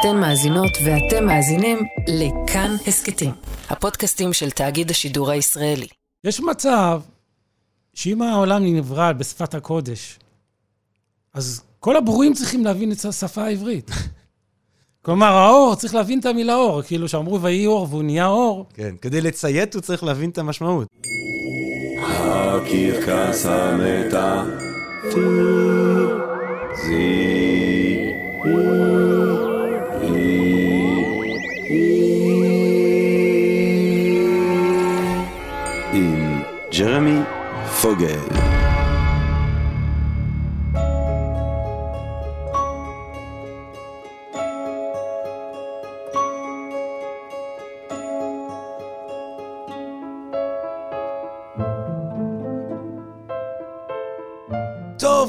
[0.00, 3.30] אתן מאזינות ואתם מאזינים לכאן הסכתים,
[3.68, 5.86] הפודקאסטים של תאגיד השידור הישראלי.
[6.24, 7.00] יש מצב
[7.94, 10.18] שאם העולם נברא בשפת הקודש,
[11.34, 13.90] אז כל הברואים צריכים להבין את השפה העברית.
[15.04, 16.82] כלומר, האור, צריך להבין את המילה אור.
[16.82, 18.66] כאילו שאמרו ויהי אור והוא נהיה אור.
[18.74, 20.88] כן, כדי לציית הוא צריך להבין את המשמעות.
[22.02, 24.44] הקרקס המתה
[36.78, 37.20] ג'רמי
[37.82, 38.47] פוגל.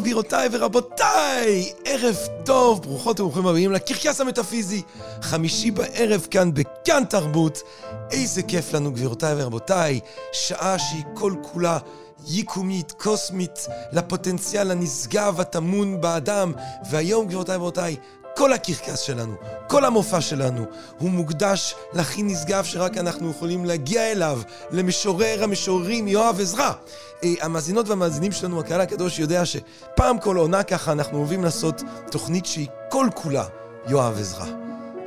[0.09, 4.81] גבירותיי ורבותיי, ערב טוב, ברוכות וברוכים הבאים לקרקס המטאפיזי,
[5.21, 7.61] חמישי בערב כאן בכאן תרבות.
[8.11, 9.99] איזה כיף לנו, גבירותיי ורבותיי,
[10.31, 11.77] שעה שהיא כל כולה
[12.27, 16.53] ייקומית, קוסמית, לפוטנציאל הנשגב הטמון באדם.
[16.89, 17.95] והיום, גבירותיי ורבותיי,
[18.35, 19.35] כל הקרקס שלנו,
[19.67, 20.65] כל המופע שלנו,
[20.99, 26.71] הוא מוקדש להכי נשגב שרק אנחנו יכולים להגיע אליו, למשורר המשוררים יואב עזרא.
[27.23, 32.45] אה, המאזינות והמאזינים שלנו, הקהל הקדוש יודע שפעם כל עונה ככה אנחנו אוהבים לעשות תוכנית
[32.45, 33.45] שהיא כל כולה
[33.87, 34.45] יואב עזרא.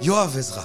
[0.01, 0.63] יואב עזרא.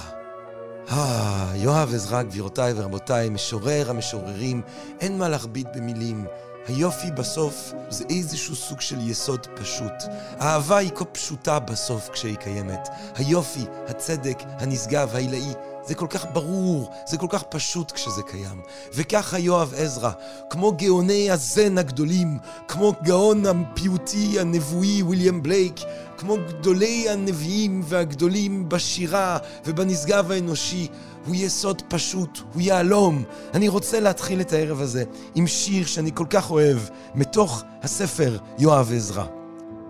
[0.90, 4.62] אה, יואב עזרא, גבירותיי ורבותיי, משורר המשוררים,
[5.00, 6.24] אין מה להכביד במילים.
[6.66, 9.92] היופי בסוף זה איזשהו סוג של יסוד פשוט.
[10.38, 12.88] האהבה היא כה פשוטה בסוף כשהיא קיימת.
[13.14, 15.52] היופי, הצדק, הנשגב, העילאי,
[15.86, 18.60] זה כל כך ברור, זה כל כך פשוט כשזה קיים.
[18.94, 20.10] וככה יואב עזרא,
[20.50, 25.80] כמו גאוני הזן הגדולים, כמו גאון הפיוטי הנבואי ויליאם בלייק,
[26.18, 30.88] כמו גדולי הנביאים והגדולים בשירה ובנשגב האנושי,
[31.28, 33.22] הוא יסוד פשוט, הוא יהלום.
[33.54, 36.78] אני רוצה להתחיל את הערב הזה עם שיר שאני כל כך אוהב,
[37.14, 39.24] מתוך הספר יואב עזרא.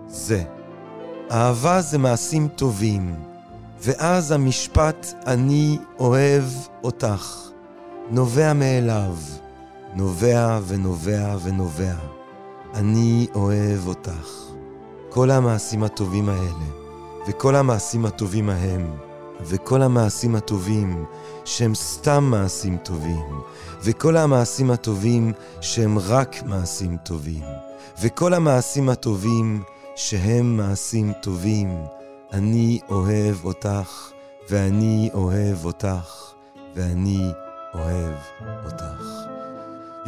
[0.07, 0.43] זה.
[1.31, 3.15] אהבה זה מעשים טובים,
[3.81, 6.43] ואז המשפט אני אוהב
[6.83, 7.37] אותך,
[8.09, 9.15] נובע מאליו,
[9.93, 11.95] נובע ונובע ונובע.
[12.73, 14.29] אני אוהב אותך.
[15.09, 16.65] כל המעשים הטובים האלה,
[17.27, 19.08] וכל המעשים הטובים ההם,
[19.41, 21.05] וכל המעשים הטובים
[21.45, 23.41] שהם סתם מעשים טובים,
[23.83, 27.43] וכל המעשים הטובים שהם רק מעשים טובים,
[28.01, 29.63] וכל המעשים הטובים
[29.95, 31.83] שהם מעשים טובים.
[32.33, 34.11] אני אוהב אותך,
[34.49, 36.33] ואני אוהב אותך,
[36.75, 37.31] ואני
[37.73, 38.15] אוהב
[38.65, 39.18] אותך.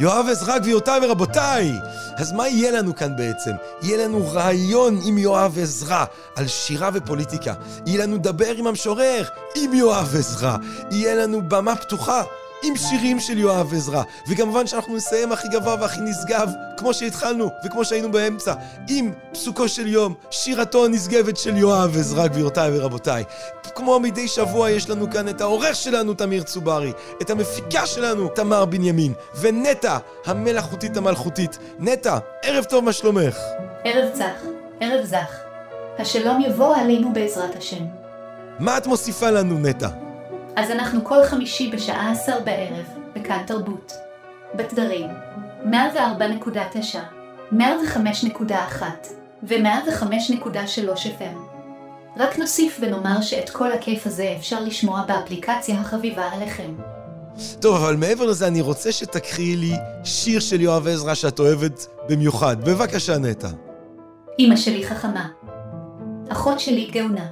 [0.02, 1.72] יואב עזרא, גבירותיי ורבותיי!
[2.16, 3.50] אז מה יהיה לנו כאן בעצם?
[3.82, 6.04] יהיה לנו רעיון עם יואב עזרא
[6.36, 7.54] על שירה ופוליטיקה.
[7.86, 9.24] יהיה לנו דבר עם המשורר
[9.54, 10.56] עם יואב עזרא.
[10.90, 12.22] יהיה לנו במה פתוחה
[12.62, 14.02] עם שירים של יואב עזרא.
[14.28, 18.54] וכמובן שאנחנו נסיים הכי גבוה והכי נשגב, כמו שהתחלנו וכמו שהיינו באמצע,
[18.88, 23.24] עם פסוקו של יום, שירתו הנשגבת של יואב עזרא, גבירותיי ורבותיי.
[23.74, 26.92] כמו מדי שבוע יש לנו כאן את העורך שלנו, תמיר צוברי,
[27.22, 31.58] את המפיקה שלנו, תמר בנימין, ונטע, המלאכותית המלכותית.
[31.78, 33.38] נטע, ערב טוב, מה שלומך?
[33.84, 34.42] ערב צח,
[34.80, 35.40] ערב זך.
[35.98, 37.84] השלום יבוא עלינו בעזרת השם.
[38.58, 39.88] מה את מוסיפה לנו, נטע?
[40.56, 43.92] אז אנחנו כל חמישי בשעה עשר בערב, בכאן תרבות.
[44.54, 45.06] בתדרים,
[45.64, 45.74] 104.9,
[47.52, 47.54] 105.1
[49.42, 51.38] ו-105.3 FM.
[52.16, 56.74] רק נוסיף ונאמר שאת כל הכיף הזה אפשר לשמוע באפליקציה החביבה עליכם.
[57.60, 59.72] טוב, אבל מעבר לזה אני רוצה שתקריאי לי
[60.04, 62.56] שיר של יואב עזרא שאת אוהבת במיוחד.
[62.64, 63.48] בבקשה, נטע.
[64.38, 65.28] אמא שלי חכמה.
[66.28, 67.26] אחות שלי גאונה.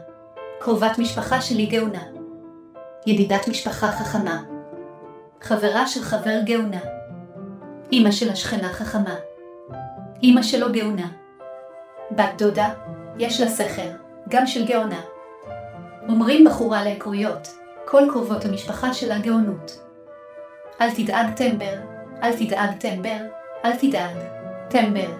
[0.60, 2.19] קרובת משפחה שלי גאונה.
[3.06, 4.42] ידידת משפחה חכמה.
[5.40, 6.80] חברה של חבר גאונה.
[7.92, 9.14] אמא של השכנה חכמה.
[10.22, 11.08] אמא שלו גאונה.
[12.10, 12.68] בת דודה,
[13.18, 13.90] יש לה סכר,
[14.28, 15.00] גם של גאונה.
[16.08, 17.48] אומרים בחורה לעקרויות,
[17.86, 19.80] כל קרובות המשפחה שלה גאונות.
[20.80, 21.74] אל תדאג טמבר,
[22.22, 23.18] אל תדאג טמבר,
[23.64, 24.16] אל תדאג,
[24.68, 25.10] טמבר.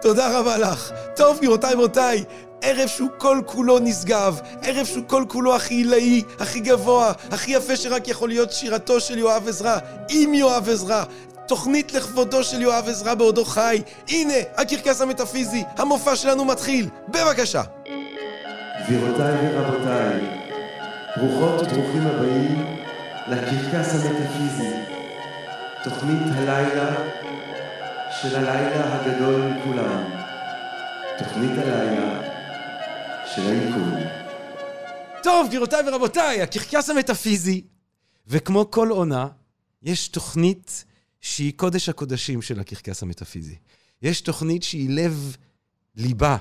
[0.00, 0.92] תודה רבה לך.
[1.16, 2.24] טוב, גבירותיי ורבותיי,
[2.62, 7.76] ערב שהוא כל כולו נשגב, ערב שהוא כל כולו הכי עילאי, הכי גבוה, הכי יפה
[7.76, 9.78] שרק יכול להיות שירתו של יואב עזרא,
[10.08, 11.04] עם יואב עזרא.
[11.46, 13.82] תוכנית לכבודו של יואב עזרא בעודו חי.
[14.08, 16.88] הנה, הקרקס המטאפיזי, המופע שלנו מתחיל.
[17.08, 17.62] בבקשה.
[18.84, 20.20] גבירותיי ורבותיי,
[21.16, 22.76] ברוכות וברוכים הבאים
[23.28, 24.70] לקרקס המטאפיזי,
[25.84, 26.90] תוכנית הלילה
[28.20, 30.04] של הלילה הגדול מכולם,
[31.18, 32.27] תוכנית הלילה
[33.34, 33.94] של היקום.
[35.22, 37.62] טוב, גבירותיי ורבותיי, הקרקס המטאפיזי.
[38.26, 39.28] וכמו כל עונה,
[39.82, 40.84] יש תוכנית
[41.20, 43.56] שהיא קודש הקודשים של הקרקס המטאפיזי.
[44.02, 45.36] יש תוכנית שהיא לב
[45.96, 46.36] ליבה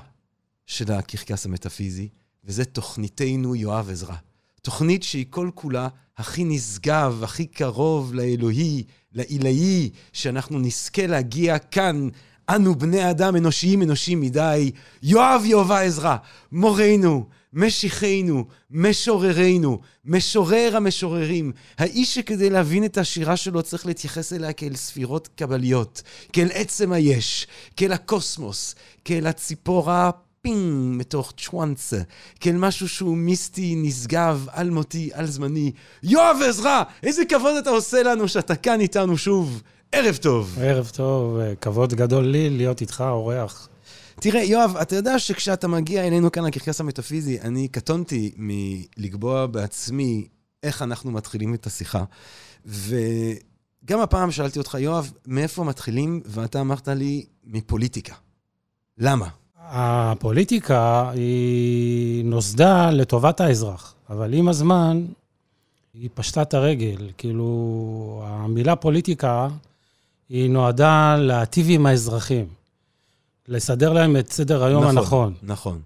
[0.65, 2.09] של הקרקס המטאפיזי,
[2.43, 4.15] וזה תוכניתנו יואב עזרא.
[4.61, 5.87] תוכנית שהיא כל כולה
[6.17, 12.09] הכי נשגב, הכי קרוב לאלוהי, לעילאי, שאנחנו נזכה להגיע כאן,
[12.49, 14.71] אנו בני אדם אנושיים אנושיים מדי.
[15.03, 16.15] יואב יהובה עזרא,
[16.51, 24.75] מורנו, משיחנו, משוררנו, משורר המשוררים, האיש שכדי להבין את השירה שלו צריך להתייחס אליה כאל
[24.75, 26.01] ספירות קבליות,
[26.33, 27.47] כאל עצם היש,
[27.77, 30.11] כאל הקוסמוס, כאל הציפורה
[30.41, 32.01] פינג מתוך צ'וואנסה,
[32.39, 35.71] כאל משהו שהוא מיסטי, נשגב, אלמותי, על זמני.
[36.03, 39.61] יואב עזרא, איזה כבוד אתה עושה לנו שאתה כאן איתנו שוב.
[39.91, 40.57] ערב טוב.
[40.61, 43.69] ערב טוב, כבוד גדול לי להיות איתך, אורח.
[44.19, 50.27] תראה, יואב, אתה יודע שכשאתה מגיע אלינו כאן לקרקס המטאפיזי, אני קטונתי מלקבוע בעצמי
[50.63, 52.03] איך אנחנו מתחילים את השיחה.
[52.65, 56.21] וגם הפעם שאלתי אותך, יואב, מאיפה מתחילים?
[56.25, 58.15] ואתה אמרת לי, מפוליטיקה.
[58.97, 59.27] למה?
[59.59, 65.05] הפוליטיקה היא נוסדה לטובת האזרח, אבל עם הזמן
[65.93, 67.09] היא פשטה את הרגל.
[67.17, 69.47] כאילו, המילה פוליטיקה
[70.29, 72.47] היא נועדה להטיב עם האזרחים,
[73.47, 75.33] לסדר להם את סדר היום נכון, הנכון.
[75.43, 75.81] נכון.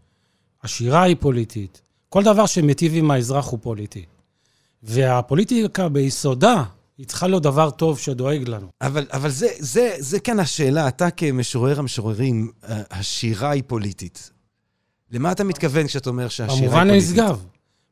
[0.63, 1.81] השירה היא פוליטית.
[2.09, 4.05] כל דבר שמיטיב עם האזרח הוא פוליטי.
[4.83, 6.63] והפוליטיקה ביסודה
[6.97, 8.67] היא צריכה להיות דבר טוב שדואג לנו.
[8.81, 14.31] אבל, אבל זה, זה, זה כאן השאלה, אתה כמשורר המשוררים, אה, השירה היא פוליטית.
[15.11, 17.09] למה אתה מתכוון כשאתה אומר שהשירה היא במובן פוליטית?
[17.09, 17.45] הנשגב.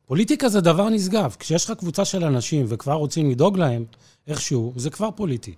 [0.06, 1.36] פוליטיקה זה דבר נשגב.
[1.38, 3.84] כשיש לך קבוצה של אנשים וכבר רוצים לדאוג להם
[4.26, 5.54] איכשהו, זה כבר פוליטי.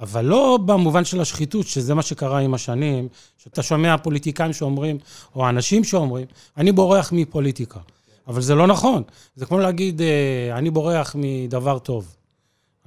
[0.00, 3.08] אבל לא במובן של השחיתות, שזה מה שקרה עם השנים,
[3.38, 4.98] שאתה שומע פוליטיקאים שאומרים,
[5.36, 6.26] או אנשים שאומרים,
[6.56, 7.80] אני בורח מפוליטיקה.
[8.28, 9.02] אבל זה לא נכון.
[9.36, 12.16] זה כמו להגיד, אה, אני בורח מדבר טוב.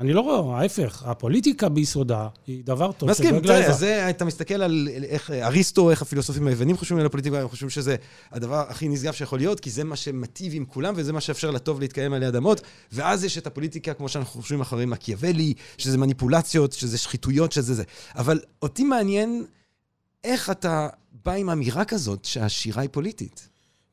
[0.03, 3.09] אני לא רואה, ההפך, הפוליטיקה ביסודה היא דבר טוב.
[3.09, 3.73] מסכים, תראה.
[3.73, 7.95] זה, אתה מסתכל על איך אריסטו, איך הפילוסופים היוונים חושבים על הפוליטיקה, הם חושבים שזה
[8.31, 11.79] הדבר הכי נשגב שיכול להיות, כי זה מה שמטיב עם כולם, וזה מה שאפשר לטוב
[11.79, 12.61] להתקיים עלי אדמות.
[12.91, 17.83] ואז יש את הפוליטיקה, כמו שאנחנו חושבים אחרי מקיאוולי, שזה מניפולציות, שזה שחיתויות, שזה זה.
[18.15, 19.45] אבל אותי מעניין
[20.23, 20.87] איך אתה
[21.25, 23.49] בא עם אמירה כזאת שהשירה היא פוליטית.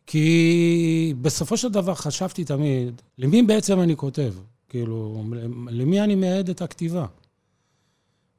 [0.06, 4.32] כי בסופו של דבר חשבתי תמיד, למי בעצם אני כותב?
[4.70, 5.24] כאילו,
[5.70, 7.06] למי אני מייעד את הכתיבה?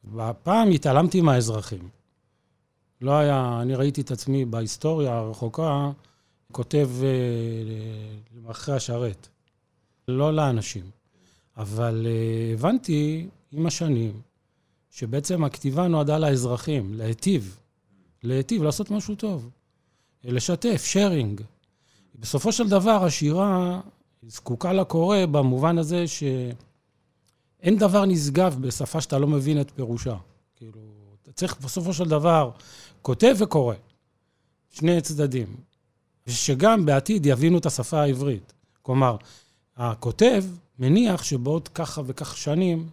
[0.03, 1.89] והפעם התעלמתי מהאזרחים.
[3.01, 5.91] לא היה, אני ראיתי את עצמי בהיסטוריה הרחוקה,
[6.51, 7.07] כותב אה,
[8.35, 9.27] למאחרי השרת,
[10.07, 10.83] לא לאנשים.
[11.57, 14.21] אבל אה, הבנתי עם השנים
[14.91, 17.57] שבעצם הכתיבה נועדה לאזרחים, להיטיב,
[18.23, 19.49] להיטיב, לעשות משהו טוב,
[20.23, 21.41] לשתף, sharing.
[22.15, 23.81] בסופו של דבר, השירה
[24.27, 30.15] זקוקה לקורא במובן הזה שאין דבר נשגב בשפה שאתה לא מבין את פירושה.
[30.55, 30.79] כאילו,
[31.23, 32.51] אתה צריך בסופו של דבר
[33.01, 33.75] כותב וקורא,
[34.69, 35.55] שני צדדים,
[36.27, 38.53] שגם בעתיד יבינו את השפה העברית.
[38.81, 39.15] כלומר,
[39.77, 40.43] הכותב
[40.79, 42.89] מניח שבעוד ככה וכך שנים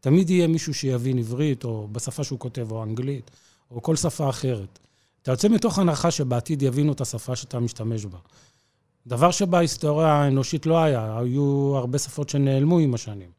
[0.00, 3.30] תמיד יהיה מישהו שיבין עברית, או בשפה שהוא כותב, או אנגלית,
[3.70, 4.78] או כל שפה אחרת.
[5.22, 8.18] אתה יוצא מתוך הנחה שבעתיד יבינו את השפה שאתה משתמש בה.
[9.06, 13.30] דבר שבהיסטוריה האנושית לא היה, היו הרבה שפות שנעלמו עם השנים,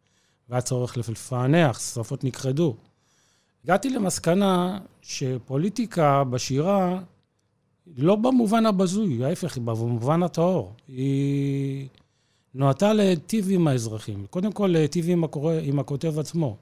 [0.49, 2.75] והיה צורך לפענח, שפות נכחדו.
[3.63, 6.99] הגעתי למסקנה שפוליטיקה בשירה,
[7.97, 10.73] לא במובן הבזוי, ההפך, היא במובן הטהור.
[10.87, 11.87] היא
[12.53, 14.25] נועדה להיטיב עם האזרחים.
[14.29, 16.57] קודם כל, להיטיב עם, הקורא, עם הכותב עצמו.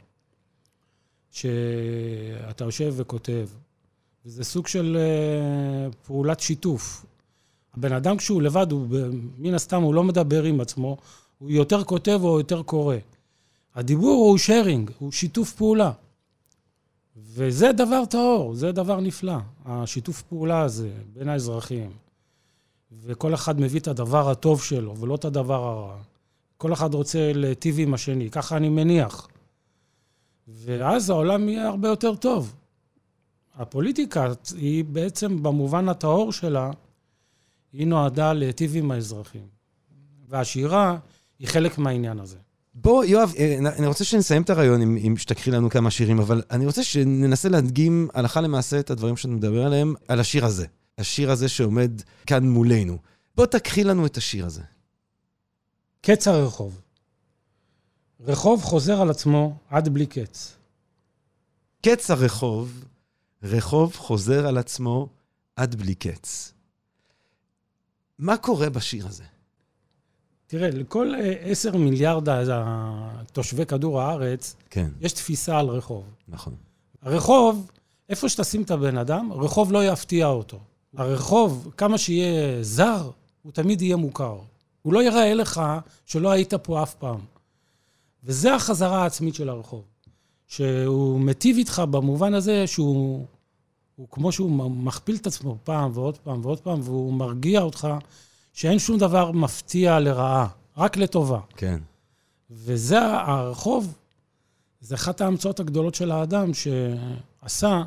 [1.31, 3.47] שאתה יושב וכותב.
[4.25, 7.05] וזה סוג של אה, פעולת שיתוף.
[7.73, 8.87] הבן אדם כשהוא לבד, הוא,
[9.37, 10.97] מן הסתם הוא לא מדבר עם עצמו,
[11.39, 12.95] הוא יותר כותב או יותר קורא.
[13.75, 15.91] הדיבור הוא sharing, הוא שיתוף פעולה.
[17.17, 21.91] וזה דבר טהור, זה דבר נפלא, השיתוף פעולה הזה בין האזרחים.
[23.01, 25.97] וכל אחד מביא את הדבר הטוב שלו, ולא את הדבר הרע.
[26.57, 29.27] כל אחד רוצה להיטיב עם השני, ככה אני מניח.
[30.47, 32.55] ואז העולם יהיה הרבה יותר טוב.
[33.55, 36.71] הפוליטיקה היא בעצם, במובן הטהור שלה,
[37.73, 39.47] היא נועדה להיטיב עם האזרחים.
[40.29, 40.97] והשירה
[41.39, 42.37] היא חלק מהעניין הזה.
[42.73, 46.41] בוא, יואב, אה, אני רוצה שנסיים את הרעיון אם, אם שתקריא לנו כמה שירים, אבל
[46.51, 50.65] אני רוצה שננסה להדגים הלכה למעשה את הדברים שאתה מדבר עליהם, על השיר הזה.
[50.97, 51.91] השיר הזה שעומד
[52.25, 52.97] כאן מולנו.
[53.35, 54.61] בוא תקריא לנו את השיר הזה.
[56.01, 56.81] קץ הרחוב.
[58.19, 60.55] רחוב חוזר על עצמו עד בלי קץ.
[61.81, 62.85] קץ הרחוב,
[63.43, 65.09] רחוב חוזר על עצמו
[65.55, 66.53] עד בלי קץ.
[68.19, 69.23] מה קורה בשיר הזה?
[70.47, 72.29] תראה, לכל אה, עשר מיליארד
[73.33, 76.03] תושבי כדור הארץ, כן, יש תפיסה על רחוב.
[76.27, 76.53] נכון.
[77.01, 77.71] הרחוב,
[78.09, 80.59] איפה שתשים את הבן אדם, רחוב לא יפתיע אותו.
[80.97, 83.09] הרחוב, כמה שיהיה זר,
[83.43, 84.37] הוא תמיד יהיה מוכר.
[84.81, 85.61] הוא לא יראה לך
[86.05, 87.19] שלא היית פה אף פעם.
[88.23, 89.83] וזה החזרה העצמית של הרחוב.
[90.47, 93.25] שהוא מיטיב איתך במובן הזה שהוא,
[93.99, 97.87] הוא כמו שהוא מכפיל את עצמו פעם ועוד פעם ועוד פעם, והוא מרגיע אותך
[98.53, 101.39] שאין שום דבר מפתיע לרעה, רק לטובה.
[101.57, 101.79] כן.
[102.51, 103.93] וזה הרחוב,
[104.81, 107.83] זה אחת ההמצאות הגדולות של האדם שעשה,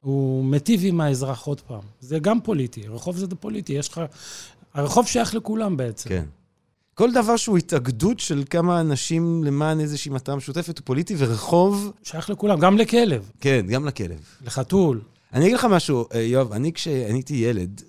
[0.00, 1.82] הוא מיטיב עם האזרח עוד פעם.
[2.00, 4.00] זה גם פוליטי, רחוב זה פוליטי, יש לך...
[4.74, 6.08] הרחוב שייך לכולם בעצם.
[6.08, 6.24] כן.
[6.94, 12.30] כל דבר שהוא התאגדות של כמה אנשים למען איזושהי מטרה משותפת הוא פוליטי, ורחוב, שייך
[12.30, 14.20] לכולם, גם לכלב, כן, גם לכלב.
[14.44, 15.00] לחתול.
[15.36, 17.82] אני אגיד לך משהו, אה, יואב, אני כשאני הייתי ילד,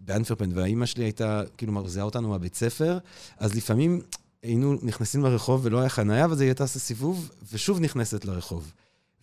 [0.00, 2.98] באנטוורפן, והאימא שלי הייתה, כאילו, מרזיעה אותנו מהבית ספר,
[3.38, 4.00] אז לפעמים
[4.42, 8.72] היינו נכנסים לרחוב ולא היה חניה, ואז היא הייתה עושה סיבוב, ושוב נכנסת לרחוב.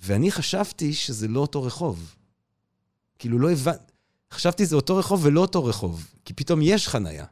[0.03, 2.15] ואני חשבתי שזה לא אותו רחוב.
[3.19, 3.79] כאילו, לא הבנתי.
[4.31, 7.25] חשבתי זה אותו רחוב ולא אותו רחוב, כי פתאום יש חניה.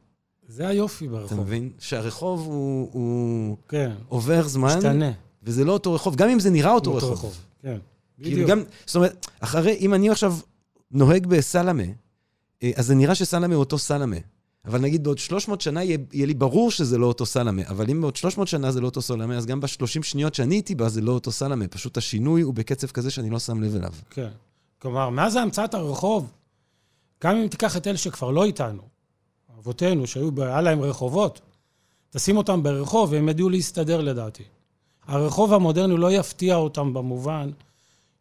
[0.47, 1.39] זה היופי אתה ברחוב.
[1.39, 1.69] מבין?
[1.79, 5.11] שהרחוב הוא, הוא כן, עובר זמן, משתנה.
[5.43, 7.37] וזה לא אותו רחוב, גם אם זה נראה אותו אותו רחוב.
[7.61, 7.77] כן,
[8.23, 8.47] כאילו.
[8.47, 10.35] גם, זאת אומרת, אחרי, אם אני עכשיו
[10.91, 11.83] נוהג בסלמה,
[12.63, 14.17] אה, אז זה נראה שסלמה הוא אותו סלמה.
[14.65, 18.01] אבל נגיד בעוד 300 שנה יהיה, יהיה לי ברור שזה לא אותו סלמה, אבל אם
[18.01, 21.01] בעוד 300 שנה זה לא אותו סלמה, אז גם ב-30 שניות שאני הייתי בה זה
[21.01, 21.67] לא אותו סלמה.
[21.67, 23.91] פשוט השינוי הוא בקצב כזה שאני לא שם לב אליו.
[24.09, 24.29] כן.
[24.79, 26.31] כלומר, מאז המצאת הרחוב,
[27.23, 28.81] גם אם תיקח את אלה שכבר לא איתנו,
[29.59, 31.41] אבותינו, שהיו, היה להם רחובות,
[32.09, 34.43] תשים אותם ברחוב והם ידעו להסתדר לדעתי.
[35.07, 37.51] הרחוב המודרני לא יפתיע אותם במובן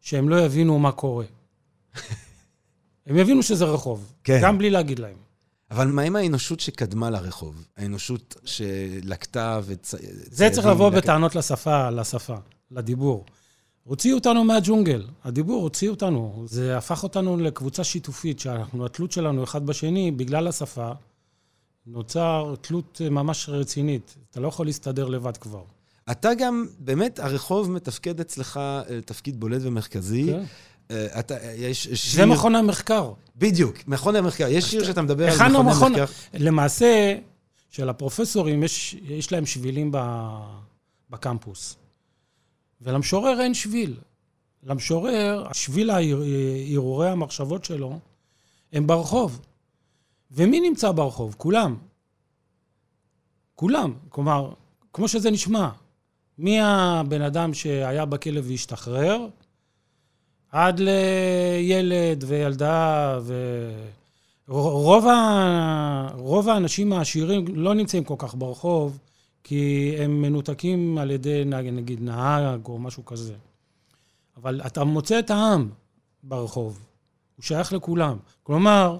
[0.03, 1.25] שהם לא יבינו מה קורה.
[3.07, 4.39] הם יבינו שזה רחוב, כן.
[4.43, 5.15] גם בלי להגיד להם.
[5.71, 7.67] אבל מה עם האנושות שקדמה לרחוב?
[7.77, 9.95] האנושות שלקתה וצ...
[10.31, 12.35] זה צריך לבוא לק- בטענות לשפה, לשפה,
[12.71, 13.25] לדיבור.
[13.83, 15.07] הוציאו אותנו מהג'ונגל.
[15.23, 16.43] הדיבור הוציא אותנו.
[16.47, 20.91] זה הפך אותנו לקבוצה שיתופית, שאנחנו, התלות שלנו אחד בשני, בגלל השפה,
[21.87, 24.15] נוצר תלות ממש רצינית.
[24.31, 25.63] אתה לא יכול להסתדר לבד כבר.
[26.11, 30.27] אתה גם, באמת, הרחוב מתפקד אצלך אה, תפקיד בולט ומרכזי.
[30.27, 30.43] כן?
[30.91, 32.25] אה, אתה, יש שיר...
[32.25, 33.13] זה מכון המחקר.
[33.35, 34.47] בדיוק, מכון המחקר.
[34.49, 35.65] יש שיר שאתה מדבר על מכון...
[35.65, 36.05] המחקר.
[36.33, 37.15] למעשה,
[37.69, 39.97] של הפרופסורים, יש, יש להם שבילים ב,
[41.09, 41.75] בקמפוס.
[42.81, 43.95] ולמשורר אין שביל.
[44.63, 47.99] למשורר, שביל הרהורי המחשבות שלו,
[48.73, 49.39] הם ברחוב.
[50.31, 51.35] ומי נמצא ברחוב?
[51.37, 51.75] כולם.
[53.55, 53.93] כולם.
[54.09, 54.53] כלומר,
[54.93, 55.69] כמו שזה נשמע,
[56.37, 59.27] מהבן אדם שהיה בכלא והשתחרר,
[60.51, 63.19] עד לילד וילדה,
[64.47, 66.07] ורוב ה...
[66.15, 68.99] רוב האנשים העשירים לא נמצאים כל כך ברחוב,
[69.43, 73.33] כי הם מנותקים על ידי, נגיד, נהג או משהו כזה.
[74.37, 75.69] אבל אתה מוצא את העם
[76.23, 76.79] ברחוב,
[77.35, 78.17] הוא שייך לכולם.
[78.43, 78.97] כלומר,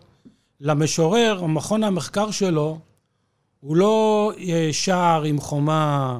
[0.59, 2.79] למשורר, מכון המחקר שלו,
[3.59, 6.19] הוא לא אה, שער עם חומה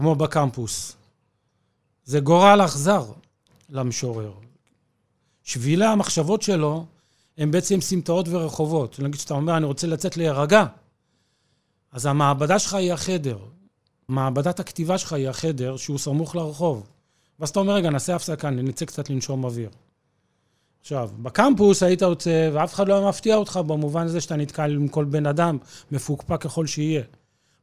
[0.00, 0.96] כמו בקמפוס.
[2.04, 3.04] זה גורל אכזר
[3.70, 4.32] למשורר.
[5.42, 6.86] שבילי המחשבות שלו
[7.38, 9.00] הם בעצם סמטאות ורחובות.
[9.00, 10.64] נגיד שאתה אומר, אני רוצה לצאת להירגע,
[11.92, 13.38] אז המעבדה שלך היא החדר.
[14.08, 16.86] מעבדת הכתיבה שלך היא החדר שהוא סמוך לרחוב.
[17.40, 19.70] ואז אתה אומר, רגע, נעשה הפסקה, נצא קצת לנשום אוויר.
[20.80, 24.88] עכשיו, בקמפוס היית יוצא, ואף אחד לא היה מפתיע אותך במובן הזה שאתה נתקל עם
[24.88, 25.58] כל בן אדם,
[25.92, 27.02] מפוקפק ככל שיהיה.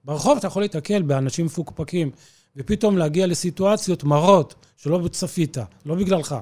[0.06, 2.12] ברחוב אתה יכול להתקל באנשים מפוקפקים,
[2.56, 6.36] ופתאום להגיע לסיטואציות מרות שלא צפית, לא בגללך.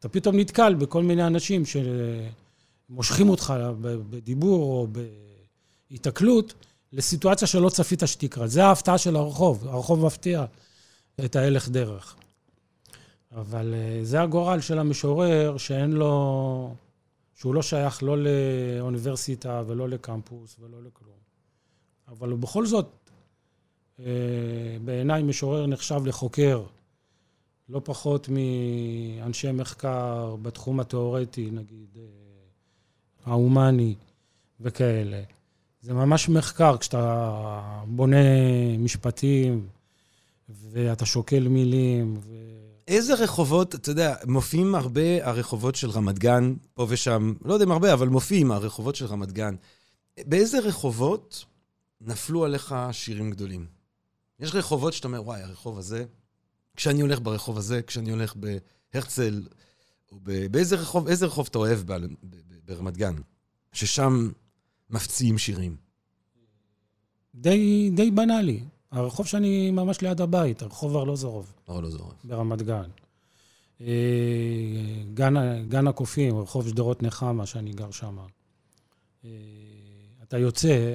[0.00, 4.86] אתה פתאום נתקל בכל מיני אנשים שמושכים אותך בדיבור או
[5.90, 6.54] בהיתקלות
[6.92, 8.46] לסיטואציה שלא צפית שתקרה.
[8.46, 9.68] זה ההפתעה של הרחוב.
[9.68, 10.44] הרחוב מפתיע
[11.24, 12.16] את ההלך דרך.
[13.32, 16.74] אבל אה, זה הגורל של המשורר שאין לו...
[17.34, 21.27] שהוא לא שייך לא לאוניברסיטה ולא לקמפוס ולא לכלום.
[22.08, 23.10] אבל הוא בכל זאת,
[24.00, 24.04] אה,
[24.84, 26.62] בעיניי משורר נחשב לחוקר,
[27.68, 32.02] לא פחות מאנשי מחקר בתחום התיאורטי, נגיד, אה,
[33.26, 33.94] ההומני
[34.60, 35.22] וכאלה.
[35.80, 38.16] זה ממש מחקר כשאתה בונה
[38.78, 39.66] משפטים
[40.48, 42.16] ואתה שוקל מילים.
[42.20, 42.34] ו...
[42.88, 47.72] איזה רחובות, אתה יודע, מופיעים הרבה הרחובות של רמת גן, פה ושם, לא יודע אם
[47.72, 49.54] הרבה, אבל מופיעים הרחובות של רמת גן.
[50.26, 51.44] באיזה רחובות
[52.00, 53.66] נפלו עליך שירים גדולים?
[54.40, 56.04] יש רחובות שאתה אומר, וואי, הרחוב הזה,
[56.76, 59.48] כשאני הולך ברחוב הזה, כשאני הולך בהרצל,
[60.12, 60.18] או.
[60.50, 61.80] באיזה רחוב, איזה רחוב אתה אוהב.
[62.64, 63.14] ברמת גן?
[63.72, 64.30] ששם
[64.90, 65.76] מפציעים שירים.
[67.34, 68.60] די, די בנאלי.
[68.90, 72.14] הרחוב שאני ממש ליד הבית, הרחוב ארלוזורוב, ארלוזורוב.
[72.24, 72.90] ברמת גן.
[73.80, 73.86] אה,
[75.14, 75.34] גן,
[75.68, 78.18] גן הקופים, רחוב שדרות נחמה, שאני גר שם.
[79.24, 79.30] אה,
[80.22, 80.94] אתה יוצא,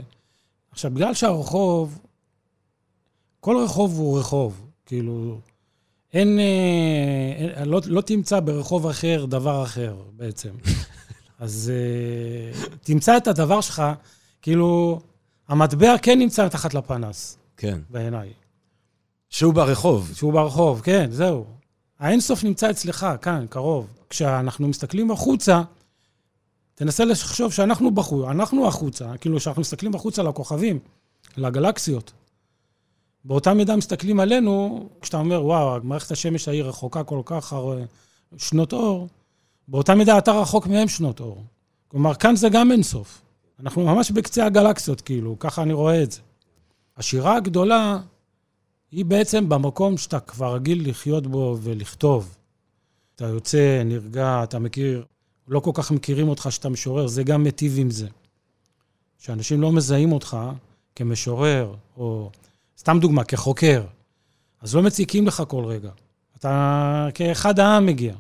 [0.74, 2.00] עכשיו, בגלל שהרחוב,
[3.39, 5.39] כל רחוב הוא רחוב, כאילו,
[6.13, 10.50] אין, אה, אין לא, לא תמצא ברחוב אחר דבר אחר בעצם.
[11.39, 13.84] אז אה, תמצא את הדבר שלך,
[14.42, 15.00] כאילו,
[15.48, 17.80] המטבע כן נמצא מתחת לפנס, כן.
[17.89, 18.34] בעיניי.
[19.30, 20.12] שהוא ברחוב.
[20.13, 21.46] שהוא ברחוב, כן, זהו.
[22.00, 23.88] האינסוף נמצא אצלך, כאן, קרוב.
[24.10, 25.62] כשאנחנו מסתכלים החוצה,
[26.75, 30.80] תנסה לחשוב שאנחנו בחוץ, אנחנו החוצה, כאילו שאנחנו מסתכלים החוצה לכוכבים,
[31.38, 32.12] לגלקסיות.
[33.25, 37.80] באותה מידה מסתכלים עלינו, כשאתה אומר, וואו, מערכת השמש ההיא רחוקה כל כך הר-
[38.38, 39.08] שנות אור,
[39.68, 41.44] באותה מידה אתה רחוק מהם שנות אור.
[41.88, 43.22] כלומר, כאן זה גם אינסוף.
[43.60, 46.20] אנחנו ממש בקצה הגלקסיות, כאילו, ככה אני רואה את זה.
[46.98, 48.00] השירה הגדולה
[48.92, 52.36] היא בעצם במקום שאתה כבר רגיל לחיות בו ולכתוב.
[53.15, 55.06] אתה יוצא, נרגע, אתה מכיר,
[55.47, 58.07] לא כל כך מכירים אותך שאתה משורר, זה גם מיטיב עם זה.
[59.17, 60.38] שאנשים לא מזהים אותך
[60.95, 62.29] כמשורר, או
[62.77, 63.83] סתם דוגמה, כחוקר,
[64.62, 65.89] אז לא מציקים לך כל רגע.
[66.39, 68.13] אתה כאחד העם מגיע.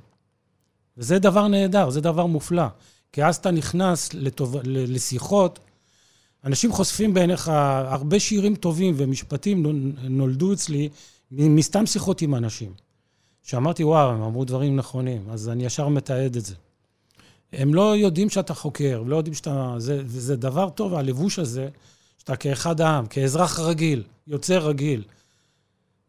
[0.97, 2.65] וזה דבר נהדר, זה דבר מופלא.
[3.11, 5.59] כי אז אתה נכנס לטוב, לשיחות,
[6.45, 7.47] אנשים חושפים בעיניך
[7.85, 10.89] הרבה שירים טובים ומשפטים נו- נולדו אצלי
[11.31, 12.73] מסתם שיחות עם אנשים.
[13.43, 16.55] שאמרתי, וואו, הם אמרו דברים נכונים, אז אני ישר מתעד את זה.
[17.53, 19.75] הם לא יודעים שאתה חוקר, הם לא יודעים שאתה...
[19.77, 21.69] זה, וזה דבר טוב, הלבוש הזה,
[22.17, 25.03] שאתה כאחד העם, כאזרח רגיל, יוצר רגיל.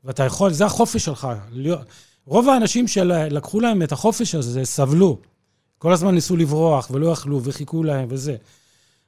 [0.05, 1.29] ואתה יכול, זה החופש שלך.
[2.27, 5.19] רוב האנשים שלקחו להם את החופש הזה, סבלו.
[5.79, 8.37] כל הזמן ניסו לברוח ולא יכלו וחיכו להם וזה.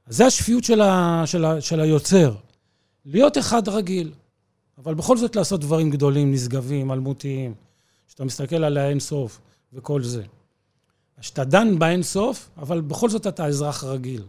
[0.06, 2.34] אז זה השפיות של, ה, של, ה, של היוצר.
[3.04, 4.12] להיות אחד רגיל,
[4.78, 7.54] אבל בכל זאת לעשות דברים גדולים, נשגבים, אלמותיים,
[8.08, 9.40] שאתה מסתכל על האין-סוף
[9.72, 10.22] וכל זה.
[11.20, 14.22] שאתה דן באין-סוף, אבל בכל זאת אתה אזרח רגיל.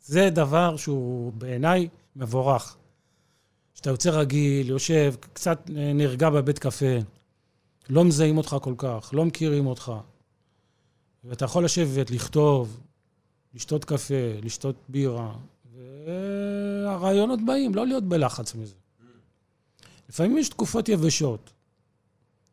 [0.00, 2.76] זה דבר שהוא בעיניי מבורך.
[3.74, 6.96] שאתה יוצא רגיל, יושב, קצת נרגע בבית קפה,
[7.88, 9.92] לא מזהים אותך כל כך, לא מכירים אותך.
[11.24, 12.80] ואתה יכול לשבת, לכתוב,
[13.54, 15.34] לשתות קפה, לשתות בירה,
[15.74, 18.74] והרעיונות באים, לא להיות בלחץ מזה.
[20.08, 21.50] לפעמים יש תקופות יבשות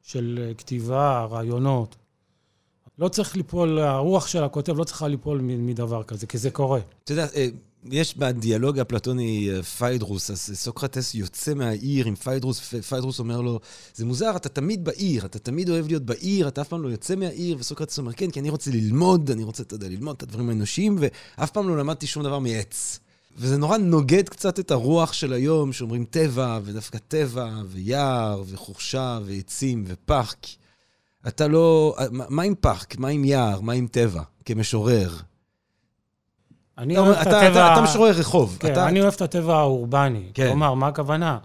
[0.02, 1.96] של כתיבה, רעיונות.
[3.00, 6.80] לא צריך ליפול, הרוח של הכותב לא צריכה ליפול מדבר כזה, כי זה קורה.
[7.04, 7.48] אתה יודע, אה,
[7.92, 13.60] יש בדיאלוג הפלטוני אה, פיידרוס, אז סוקרטס יוצא מהעיר עם פיידרוס, פיידרוס אומר לו,
[13.96, 17.16] זה מוזר, אתה תמיד בעיר, אתה תמיד אוהב להיות בעיר, אתה אף פעם לא יוצא
[17.16, 20.50] מהעיר, וסוקרטס אומר, כן, כי אני רוצה ללמוד, אני רוצה, אתה יודע, ללמוד את הדברים
[20.50, 23.00] האנושיים, ואף פעם לא למדתי שום דבר מעץ.
[23.38, 29.84] וזה נורא נוגד קצת את הרוח של היום, שאומרים טבע, ודווקא טבע, ויער, וחורשה, ועצים,
[29.88, 30.48] ופארק.
[31.28, 31.96] אתה לא...
[32.12, 32.98] מה עם פארק?
[32.98, 33.62] מה עם יער?
[33.62, 34.22] מה עם טבע?
[34.46, 35.10] כמשורר.
[36.78, 37.74] אני אתה, אוהב את הטבע...
[37.74, 38.58] אתה, משורר רחוב.
[38.60, 40.32] כן, אני אוהב את הטבע האורבני.
[40.34, 40.48] כן.
[40.48, 41.38] כלומר, מה הכוונה?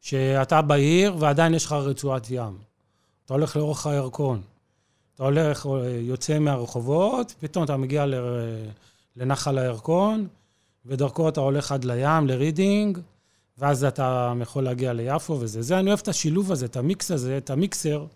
[0.00, 2.58] שאתה בעיר ועדיין יש לך רצועת ים.
[3.24, 4.40] אתה הולך לאורך הירקון.
[5.14, 5.70] אתה הולך, אה,
[6.00, 8.14] יוצא מהרחובות, פתאום אתה מגיע ל-
[9.16, 10.26] לנחל הירקון,
[10.86, 12.98] ודרכו אתה הולך עד לים, לרידינג,
[13.58, 15.62] ואז אתה יכול להגיע ליפו וזה.
[15.62, 18.06] זה, אני אוהב את השילוב הזה, את המיקס הזה, את המיקסר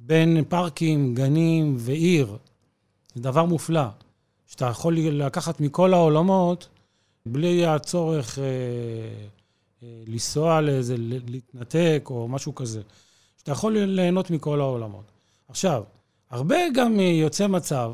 [0.00, 2.36] בין פארקים, גנים ועיר.
[3.14, 3.86] זה דבר מופלא.
[4.46, 6.68] שאתה יכול לקחת מכל העולמות
[7.26, 8.44] בלי הצורך אה,
[9.82, 12.82] אה, לנסוע לאיזה, להתנתק או משהו כזה.
[13.36, 15.12] שאתה יכול ליהנות מכל העולמות.
[15.48, 15.82] עכשיו,
[16.30, 17.92] הרבה גם יוצא מצב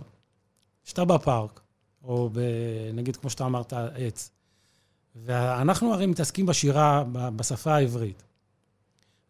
[0.85, 1.61] שאתה בפארק,
[2.05, 2.39] או ב,
[2.95, 4.31] נגיד, כמו שאתה אמרת, עץ,
[5.17, 8.23] ואנחנו הרי מתעסקים בשירה בשפה העברית.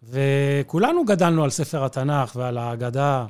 [0.03, 3.27] וכולנו גדלנו על ספר התנ"ך ועל ההגדה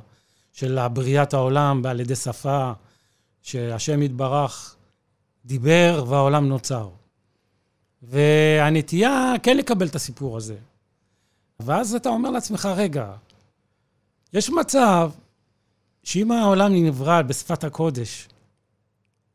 [0.51, 2.71] של בריאת העולם על ידי שפה,
[3.41, 4.75] שהשם יתברך
[5.45, 6.89] דיבר והעולם נוצר.
[8.01, 10.55] והנטייה כן לקבל את הסיפור הזה.
[11.59, 13.13] ואז אתה אומר לעצמך, רגע,
[14.33, 15.11] יש מצב
[16.03, 18.27] שאם העולם נברא בשפת הקודש,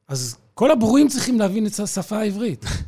[0.09, 2.64] אז כל הברואים צריכים להבין את השפה העברית.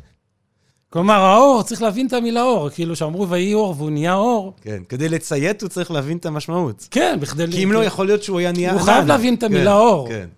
[0.91, 2.69] כלומר, האור, צריך להבין את המילה אור.
[2.69, 6.87] כאילו, שאמרו ויהי אור והוא נהיה אור, כן, כדי לציית הוא צריך להבין את המשמעות.
[6.91, 7.51] כן, בכדי...
[7.51, 8.81] כי אם לא, יכול להיות שהוא היה נהיה הוא.
[8.81, 10.07] חייב להבין את המילה כן, אור.
[10.09, 10.29] כן.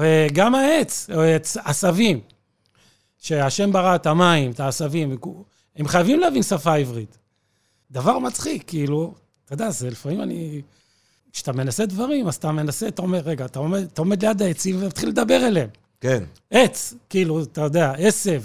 [0.00, 2.20] אה, גם העץ, או עץ- עשבים,
[3.18, 5.16] שהשם ברא את המים, את העשבים,
[5.76, 7.18] הם חייבים להבין שפה עברית.
[7.90, 10.62] דבר מצחיק, כאילו, אתה יודע, זה לפעמים אני...
[11.32, 14.82] כשאתה מנסה דברים, אז אתה מנסה, אתה אומר, רגע, אתה עומד, אתה עומד ליד העצים
[14.82, 15.68] ומתחיל לדבר אליהם.
[16.00, 16.24] כן.
[16.50, 18.42] עץ, כאילו, אתה יודע, עשב,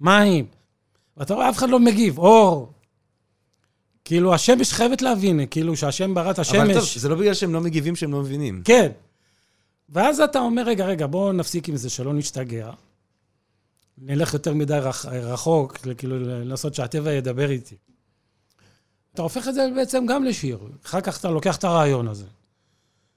[0.00, 0.59] מים.
[1.20, 2.18] ואתה רואה, אף אחד לא מגיב.
[2.18, 2.72] אור.
[4.04, 6.56] כאילו, השמש חייבת להבין, כאילו, שהשם ברא את השמש.
[6.56, 8.62] אבל טוב, זה לא בגלל שהם לא מגיבים שהם לא מבינים.
[8.64, 8.92] כן.
[9.88, 12.70] ואז אתה אומר, רגע, רגע, בואו נפסיק עם זה, שלא נשתגע.
[13.98, 17.76] נלך יותר מדי רח, רחוק, כאילו, לנסות שהטבע ידבר איתי.
[19.14, 20.58] אתה הופך את זה בעצם גם לשיר.
[20.84, 22.26] אחר כך אתה לוקח את הרעיון הזה.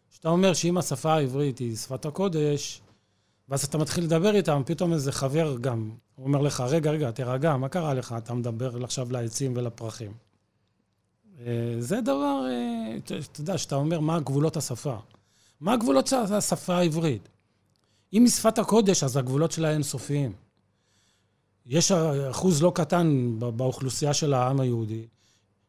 [0.10, 2.82] שאתה אומר שאם השפה העברית היא שפת הקודש,
[3.50, 7.70] ואז אתה מתחיל לדבר איתם, פתאום איזה חבר גם, אומר לך, רגע, רגע, תירגע, מה
[7.70, 8.16] קרה לך?
[8.18, 10.12] אתה מדבר עכשיו לעצים ולפרחים.
[11.40, 14.96] אה, זה דבר, אה, אתה יודע, שאתה אומר, מה גבולות השפה?
[15.62, 17.30] מה הגבולות של השפה העברית?
[18.14, 20.34] אם היא שפת הקודש, אז הגבולות שלה אינסופיים.
[21.66, 25.06] יש אחוז לא קטן באוכלוסייה של העם היהודי,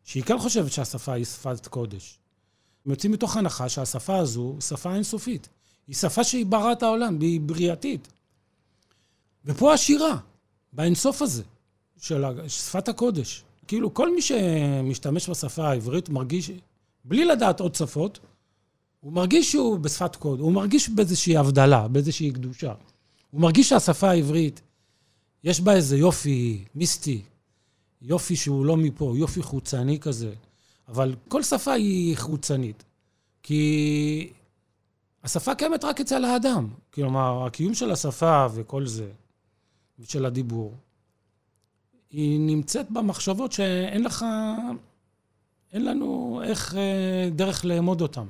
[0.04, 2.18] שהיא כן חושבת שהשפה היא שפת קודש.
[2.86, 5.48] הם יוצאים מתוך הנחה שהשפה הזו היא שפה אינסופית.
[5.88, 8.08] היא שפה שהיא ברא את העולם, והיא בריאתית.
[9.44, 10.16] ופה השירה,
[10.72, 11.42] באינסוף הזה,
[12.00, 13.42] של שפת הקודש.
[13.66, 16.50] כאילו, כל מי שמשתמש בשפה העברית מרגיש,
[17.04, 18.18] בלי לדעת עוד שפות,
[19.00, 22.74] הוא מרגיש שהוא בשפת קוד, הוא מרגיש באיזושהי הבדלה, באיזושהי קדושה.
[23.30, 24.60] הוא מרגיש שהשפה העברית,
[25.44, 27.22] יש בה איזה יופי מיסטי,
[28.02, 30.32] יופי שהוא לא מפה, יופי חוצני כזה.
[30.88, 32.84] אבל כל שפה היא חוצנית.
[33.42, 34.32] כי
[35.24, 36.68] השפה קיימת רק אצל האדם.
[36.94, 39.10] כלומר, הקיום של השפה וכל זה,
[39.98, 40.74] ושל הדיבור,
[42.10, 44.24] היא נמצאת במחשבות שאין לך,
[45.72, 48.26] אין לנו איך, אה, דרך לאמוד אותן.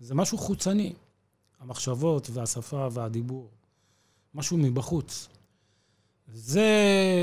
[0.00, 0.92] זה משהו חוצני,
[1.60, 3.48] המחשבות והשפה והדיבור,
[4.34, 5.28] משהו מבחוץ.
[6.32, 6.70] זה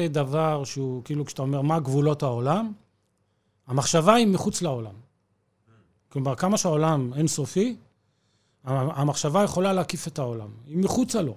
[0.09, 2.73] דבר שהוא, כאילו, כשאתה אומר מה גבולות העולם,
[3.67, 4.95] המחשבה היא מחוץ לעולם.
[6.09, 7.75] כלומר, כמה שהעולם אינסופי,
[8.65, 10.47] המחשבה יכולה להקיף את העולם.
[10.67, 11.35] היא מחוצה לו.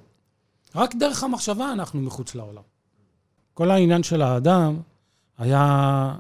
[0.75, 2.63] רק דרך המחשבה אנחנו מחוץ לעולם.
[3.55, 4.77] כל העניין של האדם
[5.39, 6.15] היה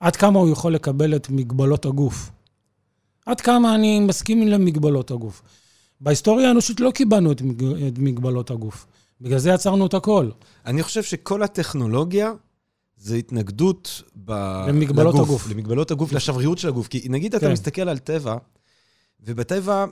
[0.00, 2.30] עד כמה הוא יכול לקבל את מגבלות הגוף.
[3.26, 5.42] עד כמה אני מסכים למגבלות הגוף.
[6.00, 7.42] בהיסטוריה האנושית לא קיבלנו את,
[7.88, 8.86] את מגבלות הגוף.
[9.20, 10.30] בגלל זה יצרנו את הכל.
[10.66, 12.32] אני חושב שכל הטכנולוגיה
[12.96, 14.32] זה התנגדות ב...
[14.68, 15.50] למגבלות לגוף, הגוף.
[15.50, 16.88] למגבלות הגוף, לשבריאות של הגוף.
[16.88, 17.38] כי נגיד כן.
[17.38, 18.36] אתה מסתכל על טבע,
[19.20, 19.84] ובטבע,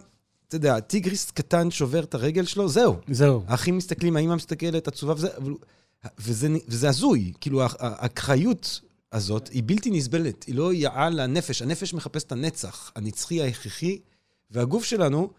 [0.57, 2.97] אתה יודע, טיגריס קטן שובר את הרגל שלו, זהו.
[3.11, 3.43] זהו.
[3.47, 5.29] האחים מסתכלים, האמא מסתכלת, עצובה וזה,
[6.19, 7.33] וזה, וזה הזוי.
[7.40, 8.81] כאילו, האקראיות
[9.12, 11.62] הזאת היא בלתי נסבלת, היא לא יאה לנפש.
[11.62, 13.99] הנפש מחפש את הנצח, הנצחי ההכרחי,
[14.51, 15.31] והגוף שלנו,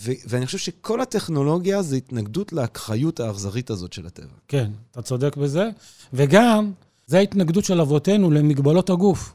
[0.00, 4.36] ו- ואני חושב שכל הטכנולוגיה זה התנגדות לאקראיות האכזרית הזאת של הטבע.
[4.48, 5.70] כן, אתה צודק בזה.
[6.12, 6.72] וגם,
[7.06, 9.32] זה ההתנגדות של אבותינו למגבלות הגוף.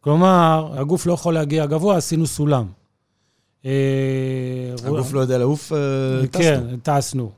[0.00, 2.79] כלומר, הגוף לא יכול להגיע גבוה, עשינו סולם.
[3.64, 3.70] אה,
[4.84, 6.42] הגוף לא יודע לעוף, אה, טסנו.
[6.42, 7.30] כן, טסנו.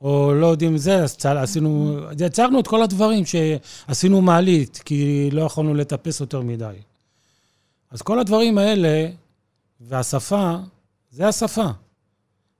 [0.00, 5.74] או לא יודעים זה, אז עשינו, יצרנו את כל הדברים שעשינו מעלית, כי לא יכולנו
[5.74, 6.74] לטפס יותר מדי.
[7.90, 9.08] אז כל הדברים האלה,
[9.80, 10.56] והשפה,
[11.10, 11.66] זה השפה.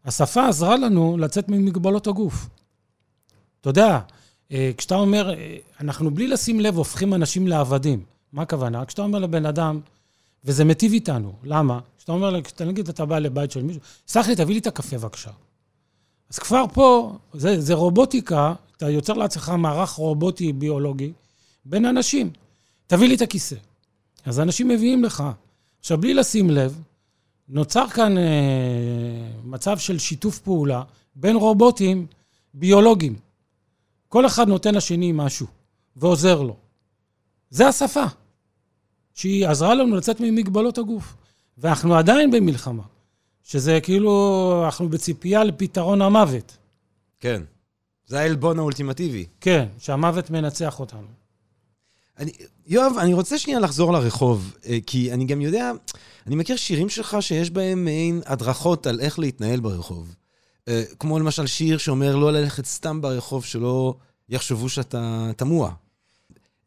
[0.05, 2.49] השפה עזרה לנו לצאת ממגבלות הגוף.
[3.61, 3.99] אתה יודע,
[4.53, 5.35] אה, כשאתה אומר,
[5.81, 8.03] אנחנו בלי לשים לב הופכים אנשים לעבדים.
[8.33, 8.85] מה הכוונה?
[8.85, 9.81] כשאתה אומר לבן אדם,
[10.45, 11.81] וזה מיטיב איתנו, למה?
[11.99, 14.99] כשאתה אומר, כשאתה נגיד אתה בא לבית של מישהו, סלח לי, תביא לי את הקפה
[14.99, 15.31] בבקשה.
[16.31, 21.13] אז כבר פה, זה, זה רובוטיקה, אתה יוצר לעצמך מערך רובוטי ביולוגי
[21.65, 22.31] בין אנשים.
[22.87, 23.57] תביא לי את הכיסא.
[24.25, 25.23] אז אנשים מביאים לך.
[25.81, 26.83] עכשיו, בלי לשים לב,
[27.49, 28.23] נוצר כאן אה,
[29.45, 30.83] מצב של שיתוף פעולה
[31.17, 32.07] בין רובוטים
[32.55, 33.17] ביולוגיים.
[34.09, 35.47] כל אחד נותן לשני משהו
[35.97, 36.57] ועוזר לו.
[37.51, 38.05] זה השפה,
[39.15, 41.17] שהיא עזרה לנו לצאת ממגבלות הגוף.
[41.59, 42.83] ואנחנו עדיין במלחמה.
[43.43, 46.57] שזה כאילו, אנחנו בציפייה לפתרון המוות.
[47.21, 47.43] כן.
[48.07, 49.27] זה העלבון האולטימטיבי.
[49.41, 51.07] כן, שהמוות מנצח אותנו.
[52.19, 52.33] אני,
[52.67, 55.73] יואב, אני רוצה שנייה לחזור לרחוב, אה, כי אני גם יודע,
[56.27, 60.15] אני מכיר שירים שלך שיש בהם מעין הדרכות על איך להתנהל ברחוב.
[60.69, 63.95] אה, כמו למשל שיר שאומר לא ללכת סתם ברחוב, שלא
[64.29, 65.71] יחשבו שאתה תמוה.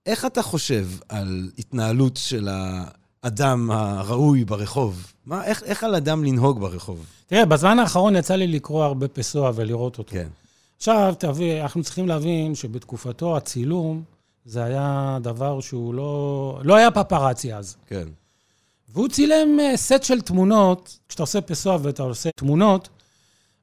[0.07, 2.49] איך אתה חושב על התנהלות של
[3.23, 5.13] האדם הראוי ברחוב?
[5.25, 7.05] מה, איך, איך על אדם לנהוג ברחוב?
[7.27, 10.11] תראה, בזמן האחרון יצא לי לקרוא הרבה פסוע ולראות אותו.
[10.11, 10.27] כן.
[10.77, 14.03] עכשיו, תביא, אנחנו צריכים להבין שבתקופתו הצילום,
[14.45, 16.59] זה היה דבר שהוא לא...
[16.63, 17.75] לא היה פפרצי אז.
[17.87, 18.07] כן.
[18.89, 22.89] והוא צילם אה, סט של תמונות, כשאתה עושה פסוע ואתה עושה תמונות,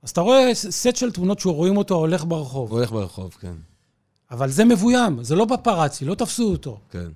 [0.02, 2.72] אז אתה רואה סט של תמונות שרואים אותו הולך ברחוב.
[2.72, 3.54] הולך ברחוב, כן.
[4.35, 6.79] אבל זה מבוים, זה לא פפרצי, לא תפסו אותו.
[6.90, 7.09] כן.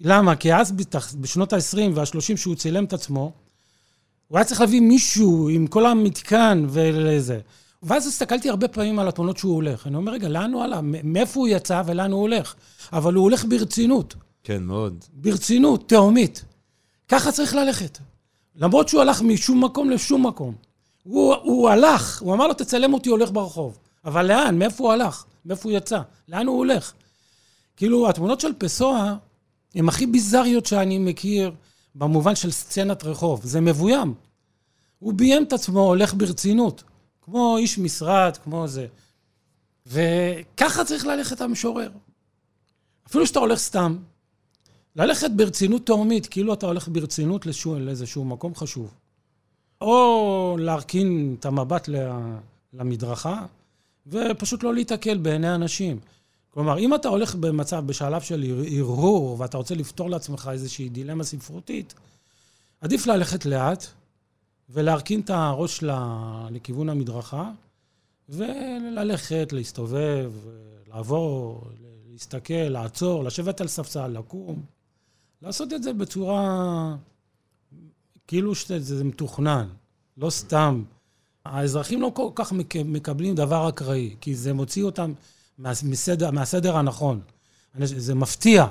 [0.00, 0.36] למה?
[0.36, 0.72] כי אז,
[1.20, 3.32] בשנות ה-20 וה-30 שהוא צילם את עצמו,
[4.28, 7.40] הוא היה צריך להביא מישהו עם כל המתקן ולזה.
[7.82, 9.86] ואז הסתכלתי הרבה פעמים על התמונות שהוא הולך.
[9.86, 10.80] אני אומר, רגע, לאן הוא עלה?
[10.82, 12.54] מאיפה הוא יצא ולאן הוא הולך?
[12.92, 14.14] אבל הוא הולך ברצינות.
[14.44, 15.04] כן, מאוד.
[15.12, 16.44] ברצינות, תהומית.
[17.08, 17.98] ככה צריך ללכת.
[18.56, 20.54] למרות שהוא הלך משום מקום לשום מקום.
[21.02, 23.78] הוא, הוא הלך, הוא אמר לו, תצלם אותי הולך ברחוב.
[24.04, 24.58] אבל לאן?
[24.58, 25.24] מאיפה הוא הלך?
[25.44, 26.00] מאיפה הוא יצא?
[26.28, 26.92] לאן הוא הולך?
[27.76, 29.14] כאילו, התמונות של פסואה
[29.74, 31.52] הן הכי ביזריות שאני מכיר
[31.94, 33.40] במובן של סצנת רחוב.
[33.44, 34.14] זה מבוים.
[34.98, 36.82] הוא ביים את עצמו, הולך ברצינות.
[37.22, 38.86] כמו איש משרד, כמו זה.
[39.86, 41.90] וככה צריך ללכת המשורר.
[43.06, 43.96] אפילו שאתה הולך סתם,
[44.96, 48.94] ללכת ברצינות תהומית, כאילו אתה הולך ברצינות לשו, לאיזשהו מקום חשוב.
[49.80, 51.88] או להרכין את המבט
[52.72, 53.46] למדרכה,
[54.06, 56.00] ופשוט לא להיתקל בעיני אנשים.
[56.50, 58.44] כלומר, אם אתה הולך במצב, בשלב של
[58.78, 61.94] הרהור, ואתה רוצה לפתור לעצמך איזושהי דילמה ספרותית,
[62.80, 63.86] עדיף ללכת לאט,
[64.70, 65.84] ולהרכין את הראש
[66.50, 67.50] לכיוון המדרכה,
[68.28, 70.32] וללכת, להסתובב,
[70.88, 71.64] לעבור,
[72.10, 74.62] להסתכל, לעצור, לשבת על ספסל, לקום.
[75.42, 76.96] לעשות את זה בצורה
[78.26, 79.68] כאילו שזה מתוכנן,
[80.16, 80.82] לא סתם.
[81.46, 85.12] האזרחים לא כל כך מק- מקבלים דבר אקראי, כי זה מוציא אותם
[85.58, 87.20] מה- מסדר, מהסדר הנכון.
[87.84, 88.66] זה מפתיע.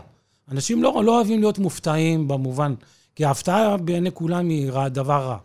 [0.51, 2.73] אנשים לא, לא אוהבים להיות מופתעים במובן,
[3.15, 5.37] כי ההפתעה בעיני כולם היא רע, דבר רע.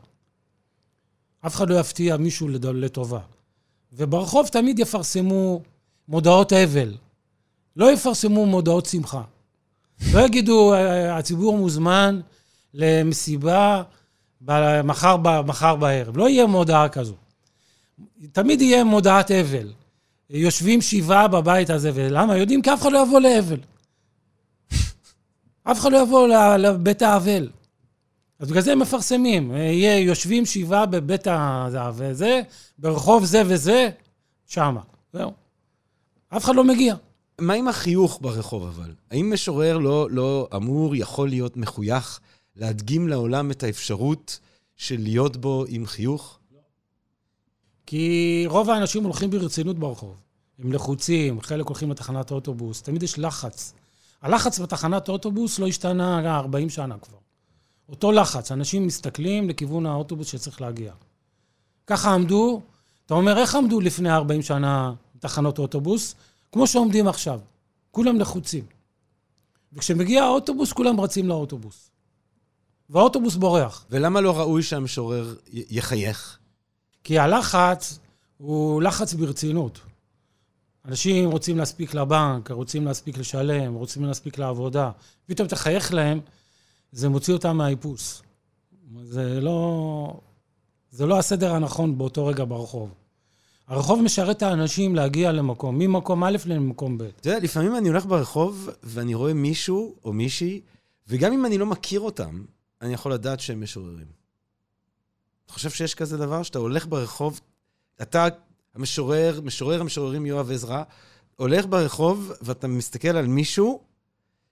[1.47, 3.21] אף אחד לא יפתיע מישהו לטובה.
[3.93, 5.61] וברחוב תמיד יפרסמו
[6.09, 6.95] מודעות אבל.
[7.77, 9.23] לא יפרסמו מודעות שמחה.
[10.15, 12.21] לא יגידו, "אה, הציבור מוזמן
[12.75, 13.83] למסיבה
[14.85, 16.17] מחר, מחר בערב.
[16.17, 17.15] לא יהיה מודעה כזו.
[18.33, 19.73] תמיד יהיה מודעת אבל.
[20.31, 22.37] יושבים שבעה בבית הזה, ולמה?
[22.37, 23.61] יודעים כי אף אחד לא יבוא לאבל.
[25.71, 26.29] אף אחד לא יבוא
[26.59, 27.51] לבית האבל.
[28.39, 29.51] אז בגלל זה הם מפרסמים.
[29.51, 31.69] יהיה יושבים שבעה בבית ה...
[31.95, 32.43] וזה,
[32.79, 33.91] ברחוב זה וזה,
[34.47, 34.81] שמה.
[35.13, 35.33] זהו.
[36.29, 36.95] אף אחד לא מגיע.
[37.41, 38.95] מה עם החיוך ברחוב אבל?
[39.11, 42.21] האם משורר לא, לא אמור, יכול להיות מחוייך,
[42.57, 44.41] להדגים לעולם את האפשרות
[44.77, 46.39] של להיות בו עם חיוך?
[47.87, 50.17] כי רוב האנשים הולכים ברצינות ברחוב.
[50.59, 53.75] הם לחוצים, חלק הולכים לתחנת האוטובוס, תמיד יש לחץ.
[54.23, 57.19] הלחץ בתחנת האוטובוס לא השתנה 40 שנה כבר.
[57.89, 60.93] אותו לחץ, אנשים מסתכלים לכיוון האוטובוס שצריך להגיע.
[61.87, 62.63] ככה עמדו,
[63.07, 66.15] אתה אומר, איך עמדו לפני 40 שנה תחנות אוטובוס?
[66.53, 67.41] כמו שעומדים עכשיו.
[67.91, 68.65] כולם לחוצים.
[69.73, 71.91] וכשמגיע האוטובוס, כולם רצים לאוטובוס.
[72.91, 73.87] והאוטובוס בורח.
[73.91, 76.39] ולמה לא ראוי שהמשורר יחייך?
[77.05, 77.99] כי הלחץ
[78.37, 79.81] הוא לחץ ברצינות.
[80.89, 84.91] אנשים רוצים להספיק לבנק, רוצים להספיק לשלם, רוצים להספיק לעבודה.
[85.27, 86.21] פתאום תחייך להם,
[86.93, 88.23] זה מוציא אותם מהאיפוס.
[89.03, 90.21] זה לא,
[90.91, 92.95] זה לא הסדר הנכון באותו רגע ברחוב.
[93.69, 97.03] הרחוב משרת את האנשים להגיע למקום, ממקום א' למקום ב'.
[97.03, 100.61] אתה יודע, לפעמים אני הולך ברחוב ואני רואה מישהו או מישהי,
[101.09, 102.43] וגם אם אני לא מכיר אותם,
[102.83, 104.07] אני יכול לדעת שהם משוררים.
[105.45, 106.43] אתה חושב שיש כזה דבר?
[106.43, 107.41] שאתה הולך ברחוב,
[108.03, 108.29] אתה
[108.75, 110.83] המשורר, משורר המשוררים יואב עזרא,
[111.37, 113.81] הולך ברחוב ואתה מסתכל על מישהו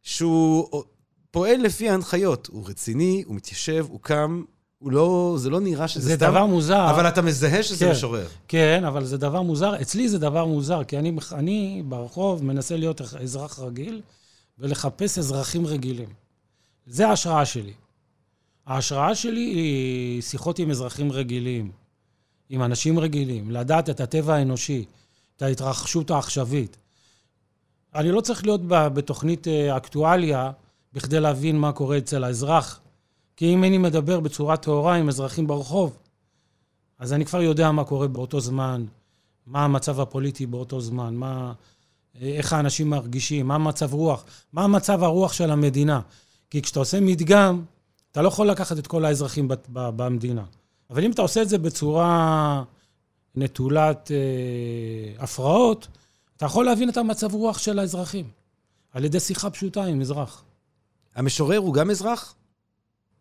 [0.02, 0.82] שהוא
[1.30, 2.46] פועל לפי ההנחיות.
[2.46, 4.42] הוא רציני, הוא מתיישב, הוא קם,
[4.78, 6.90] הוא לא, זה לא נראה שזה זה סתם, דבר מוזר.
[6.90, 7.90] אבל אתה מזהה שזה כן.
[7.90, 8.26] משורר.
[8.48, 9.82] כן, אבל זה דבר מוזר.
[9.82, 14.02] אצלי זה דבר מוזר, כי אני, אני ברחוב מנסה להיות אזרח רגיל
[14.58, 16.08] ולחפש אזרחים רגילים.
[16.86, 17.72] זה ההשראה שלי.
[18.66, 21.70] ההשראה שלי היא שיחות עם אזרחים רגילים,
[22.48, 24.84] עם אנשים רגילים, לדעת את הטבע האנושי,
[25.36, 26.76] את ההתרחשות העכשווית.
[27.94, 30.50] אני לא צריך להיות בתוכנית אה, אקטואליה
[30.92, 32.80] בכדי להבין מה קורה אצל האזרח,
[33.36, 35.98] כי אם אני מדבר בצורה טהורה עם אזרחים ברחוב,
[36.98, 38.84] אז אני כבר יודע מה קורה באותו זמן,
[39.46, 41.52] מה המצב הפוליטי באותו זמן, מה,
[42.20, 46.00] איך האנשים מרגישים, מה מצב רוח, מה מצב הרוח של המדינה.
[46.50, 47.62] כי כשאתה עושה מדגם,
[48.14, 50.44] אתה לא יכול לקחת את כל האזרחים ב- במדינה.
[50.90, 52.64] אבל אם אתה עושה את זה בצורה
[53.34, 55.88] נטולת אה, הפרעות,
[56.36, 58.30] אתה יכול להבין את המצב רוח של האזרחים,
[58.92, 60.44] על ידי שיחה פשוטה עם אזרח.
[61.14, 62.34] המשורר הוא גם אזרח?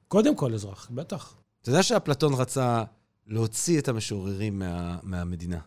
[0.08, 1.36] קודם כל אזרח, בטח.
[1.62, 2.84] אתה יודע שאפלטון רצה
[3.28, 5.60] להוציא את המשוררים מה, מהמדינה.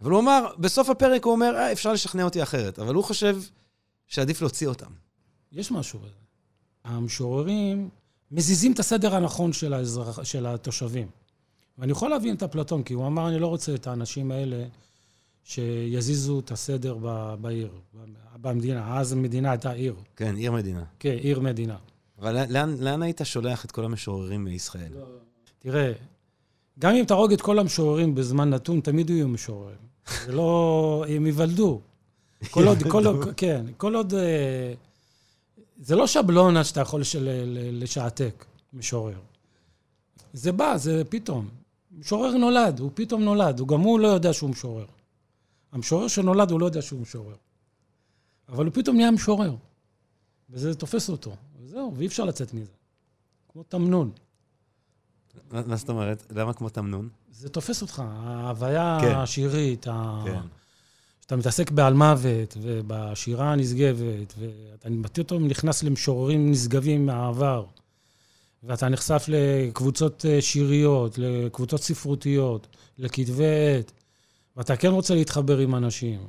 [0.00, 2.78] אבל הוא אמר, בסוף הפרק הוא אומר, אה, אפשר לשכנע אותי אחרת.
[2.78, 3.38] אבל הוא חושב
[4.06, 4.90] שעדיף להוציא אותם.
[5.52, 6.14] יש משהו בזה.
[6.84, 7.88] המשוררים
[8.30, 11.08] מזיזים את הסדר הנכון של, האזרח, של התושבים.
[11.78, 14.64] ואני יכול להבין את אפלטון, כי הוא אמר, אני לא רוצה את האנשים האלה
[15.44, 17.70] שיזיזו את הסדר ב, בעיר,
[18.40, 18.98] במדינה.
[18.98, 19.94] אז המדינה הייתה עיר.
[20.16, 20.84] כן, עיר מדינה.
[20.98, 21.76] כן, עיר מדינה.
[22.18, 24.92] אבל לאן, לאן היית שולח את כל המשוררים מישראל?
[25.58, 25.92] תראה,
[26.78, 29.76] גם אם תהרוג את כל המשוררים בזמן נתון, תמיד יהיו משוררים.
[30.26, 31.04] זה לא...
[31.08, 31.80] הם ייוולדו.
[32.50, 34.14] כל עוד, כל עוד, כן, כל עוד...
[34.14, 34.72] אה,
[35.80, 37.28] זה לא שבלונה שאתה יכול של,
[37.72, 39.18] לשעתק, משורר.
[40.32, 41.48] זה בא, זה פתאום.
[41.92, 44.86] משורר נולד, הוא פתאום נולד, הוא גם הוא לא יודע שהוא משורר.
[45.72, 47.36] המשורר שנולד, הוא לא יודע שהוא משורר.
[48.48, 49.54] אבל הוא פתאום נהיה משורר.
[50.50, 51.36] וזה תופס אותו.
[51.60, 52.72] וזהו, ואי אפשר לצאת מזה.
[53.52, 54.10] כמו תמנון.
[55.50, 56.26] מה זאת אומרת?
[56.30, 57.08] למה כמו תמנון?
[57.30, 59.14] זה תופס אותך, ההוויה כן.
[59.14, 59.84] השירית.
[60.24, 60.40] כן.
[61.30, 67.64] שאתה מתעסק בעל מוות, ובשירה הנשגבת, ואתה פתאום נכנס למשוררים נשגבים מהעבר,
[68.62, 72.66] ואתה נחשף לקבוצות אה, שיריות, לקבוצות ספרותיות,
[72.98, 73.44] לכתבי
[73.78, 73.92] עת,
[74.56, 76.20] ואתה כן רוצה להתחבר עם אנשים.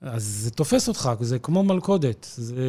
[0.00, 2.26] אז זה תופס אותך, זה כמו מלכודת.
[2.36, 2.64] זה...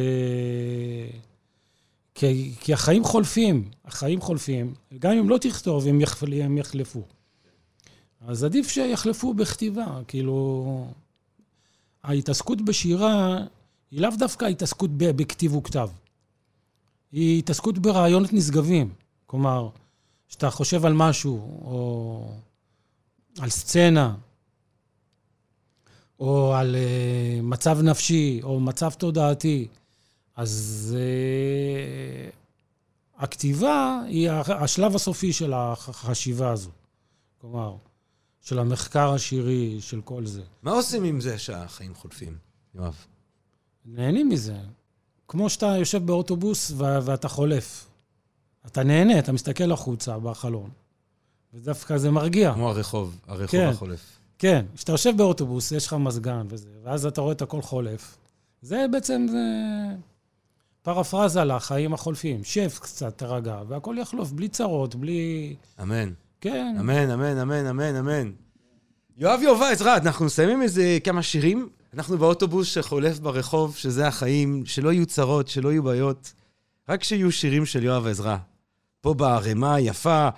[2.14, 6.24] כי, כי החיים חולפים, החיים חולפים, גם אם לא תכתוב, הם, יחפ...
[6.42, 7.02] הם יחלפו.
[8.26, 10.86] אז עדיף שיחלפו בכתיבה, כאילו...
[12.04, 13.38] ההתעסקות בשירה
[13.90, 15.88] היא לאו דווקא התעסקות בכתיב וכתב.
[17.12, 18.92] היא התעסקות ברעיונות נשגבים.
[19.26, 19.68] כלומר,
[20.28, 22.28] שאתה חושב על משהו, או
[23.40, 24.14] על סצנה,
[26.20, 29.68] או על uh, מצב נפשי, או מצב תודעתי,
[30.36, 36.70] אז uh, הכתיבה היא השלב הסופי של החשיבה הזו.
[37.40, 37.76] כלומר,
[38.44, 40.42] של המחקר השירי, של כל זה.
[40.62, 42.36] מה עושים עם זה שהחיים חולפים,
[42.74, 42.94] יואב?
[43.84, 44.56] נהנים מזה.
[45.28, 47.86] כמו שאתה יושב באוטובוס ו- ואתה חולף.
[48.66, 50.70] אתה נהנה, אתה מסתכל החוצה בחלון,
[51.54, 52.54] ודווקא זה מרגיע.
[52.54, 53.68] כמו הרחוב, הרחוב כן.
[53.68, 54.18] החולף.
[54.38, 58.16] כן, כשאתה יושב באוטובוס, יש לך מזגן וזה, ואז אתה רואה את הכל חולף.
[58.62, 59.38] זה בעצם זה
[60.82, 62.44] פרפרזה לחיים החולפים.
[62.44, 65.56] שב קצת, תרגע, והכל יחלוף, בלי צרות, בלי...
[65.82, 66.12] אמן.
[66.44, 66.76] כן.
[66.80, 68.30] אמן, אמן, אמן, אמן, אמן.
[69.16, 71.68] יואב יובה, עזרא, אנחנו מסיימים איזה כמה שירים.
[71.94, 76.32] אנחנו באוטובוס שחולף ברחוב, שזה החיים, שלא יהיו צרות, שלא יהיו בעיות,
[76.88, 78.36] רק שיהיו שירים של יואב עזרא.
[79.00, 80.28] פה בערימה היפה,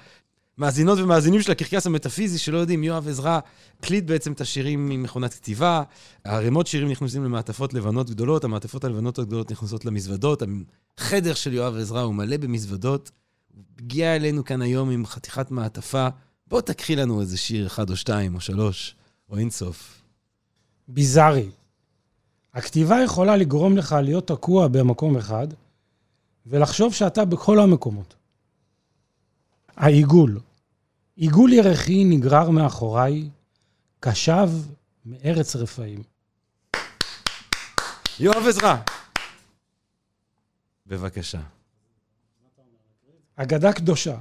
[0.59, 3.39] מאזינות ומאזינים של הקרקס המטאפיזי שלא יודעים, יואב עזרא
[3.79, 5.83] הקליט בעצם את השירים ממכונת כתיבה.
[6.25, 10.43] הערימות שירים נכנסים למעטפות לבנות גדולות, המעטפות הלבנות הגדולות נכנסות למזוודות.
[10.99, 13.11] החדר של יואב עזרא הוא מלא במזוודות.
[13.79, 16.09] הגיע אלינו כאן היום עם חתיכת מעטפה.
[16.47, 18.95] בוא תקחי לנו איזה שיר אחד או שתיים או שלוש,
[19.31, 20.03] או אינסוף.
[20.89, 21.51] ביזארי.
[22.55, 25.49] הכתיבה יכולה לגרום לך להיות תקוע במקום אחד,
[26.47, 28.15] ולחשוב שאתה בכל המקומות.
[29.77, 30.41] העיגול.
[31.17, 33.29] עיגול ירחי נגרר מאחוריי,
[34.01, 34.49] קשב
[35.07, 36.03] מארץ רפאים.
[38.21, 38.77] יואב עזרא.
[40.87, 41.56] בבקשה.
[43.37, 44.19] אגדה קדושה.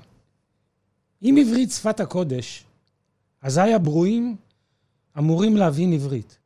[1.21, 2.63] אם עברית שפת הקודש,
[3.41, 4.35] אזי הברואים
[5.17, 6.37] אמורים להבין עברית.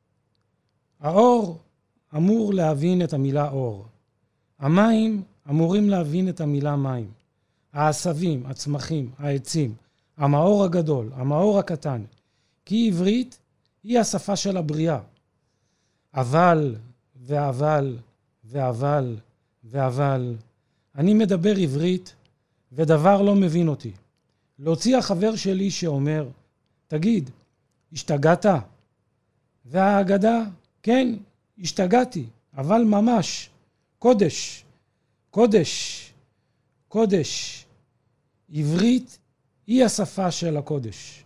[0.99, 1.58] האור
[2.15, 3.86] אמור להבין את המילה אור.
[4.60, 7.12] המים אמורים להבין את המילה מים.
[7.73, 9.73] העשבים, הצמחים, העצים,
[10.17, 12.03] המאור הגדול, המאור הקטן.
[12.65, 13.39] כי עברית
[13.84, 14.99] היא השפה של הבריאה.
[16.13, 16.75] אבל,
[17.15, 17.97] ואבל,
[18.45, 19.17] ואבל,
[19.63, 20.36] ואבל,
[20.95, 22.15] אני מדבר עברית,
[22.71, 23.91] ודבר לא מבין אותי.
[24.60, 26.27] להוציא החבר שלי שאומר,
[26.88, 27.29] תגיד,
[27.93, 28.45] השתגעת?
[29.65, 30.39] והאגדה,
[30.84, 31.15] כן,
[31.60, 32.25] השתגעתי,
[32.58, 33.49] אבל ממש,
[33.99, 34.63] קודש,
[35.29, 36.05] קודש,
[36.88, 37.65] קודש.
[38.53, 39.17] עברית
[39.67, 41.23] היא השפה של הקודש.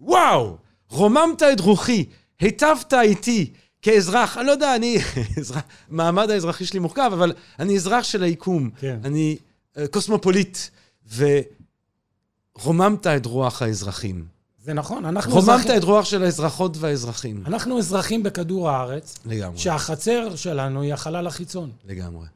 [0.00, 0.56] וואו!
[0.90, 2.04] רוממת את רוחי,
[2.40, 3.50] היטבת איתי
[3.82, 4.38] כאזרח.
[4.38, 4.96] אני לא יודע, אני...
[5.40, 8.70] אזרח- מעמד האזרחי שלי מורכב, אבל אני אזרח של היקום.
[8.78, 8.98] כן.
[9.04, 9.36] אני
[9.78, 10.58] אה, קוסמופוליט,
[12.56, 14.26] ורוממת את רוח האזרחים.
[14.64, 17.42] זה נכון, אנחנו רוממת אזרחים, את רוח של האזרחות והאזרחים.
[17.46, 19.58] אנחנו אזרחים בכדור הארץ, לגמרי.
[19.58, 21.70] שהחצר שלנו היא החלל החיצון.
[21.84, 22.26] לגמרי.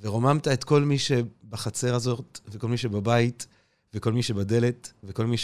[0.00, 3.46] ורוממת את כל מי שבחצר הזאת, וכל מי שבבית,
[3.94, 5.36] וכל מי שבדלת, וכל מי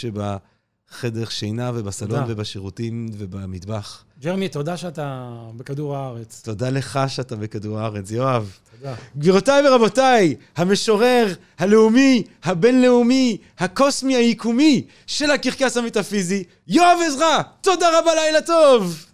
[0.91, 2.25] שבחדר שינה, ובסלון, תודה.
[2.27, 4.03] ובשירותים, ובמטבח.
[4.21, 6.41] ג'רמי, תודה שאתה בכדור הארץ.
[6.45, 8.57] תודה לך שאתה בכדור הארץ, יואב.
[8.77, 8.95] תודה.
[9.17, 17.41] גבירותיי ורבותיי, המשורר הלאומי, הבינלאומי, הקוסמי, היקומי של הקרקס המטאפיזי, יואב עזרא!
[17.61, 19.05] תודה רבה, לילה טוב!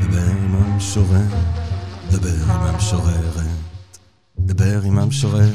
[0.00, 1.26] דבר עם המשורר,
[2.10, 3.34] דבר עם המשוררת,
[4.38, 5.50] דבר עם המשורר,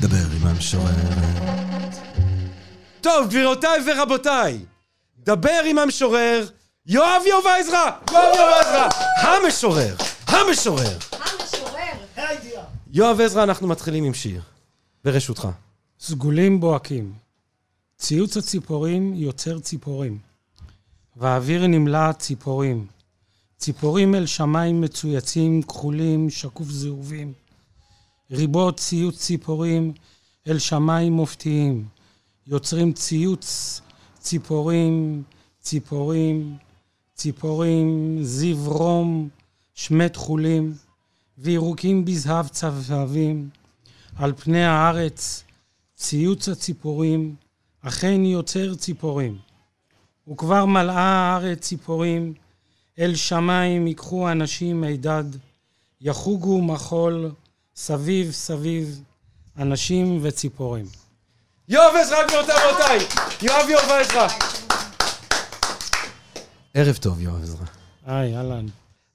[0.00, 1.94] דבר עם המשוררת.
[3.00, 4.58] טוב, גבירותיי ורבותיי,
[5.18, 6.46] דבר עם המשורר,
[6.86, 7.90] יואב יובה עזרא!
[8.10, 8.88] יואב יובה עזרא!
[9.22, 9.94] המשורר!
[10.26, 10.98] המשורר!
[11.12, 12.64] המשורר!
[12.92, 14.40] יואב עזרא, אנחנו מתחילים עם שיר.
[15.04, 15.48] ברשותך.
[16.00, 17.12] סגולים בוהקים.
[17.96, 20.18] ציוץ הציפורים יוצר ציפורים.
[21.16, 22.86] והאוויר נמלא ציפורים.
[23.58, 27.32] ציפורים אל שמיים מצויצים, כחולים, שקוף זהובים.
[28.30, 29.92] ריבות ציוץ ציפורים
[30.48, 31.84] אל שמיים מופתיים.
[32.46, 33.80] יוצרים ציוץ
[34.20, 35.22] ציפורים,
[35.60, 36.56] ציפורים,
[37.14, 39.28] ציפורים, זיו רום,
[39.74, 40.74] שמי תכולים,
[41.38, 43.48] וירוקים בזהב צבבים.
[44.16, 45.44] על פני הארץ
[45.96, 47.34] ציוץ הציפורים,
[47.80, 49.38] אכן יוצר ציפורים.
[50.30, 52.34] וכבר מלאה הארץ ציפורים,
[52.98, 55.24] אל שמיים ייקחו אנשים מידד,
[56.00, 57.30] יחוגו מחול,
[57.80, 59.02] סביב סביב,
[59.58, 60.86] אנשים וציפורים.
[61.68, 62.98] יואב עזרא, גבירותיי ורבותיי!
[63.42, 64.28] יואב יואב עזרא!
[66.74, 67.64] ערב טוב, יואב עזרא.
[68.06, 68.66] היי, אהלן.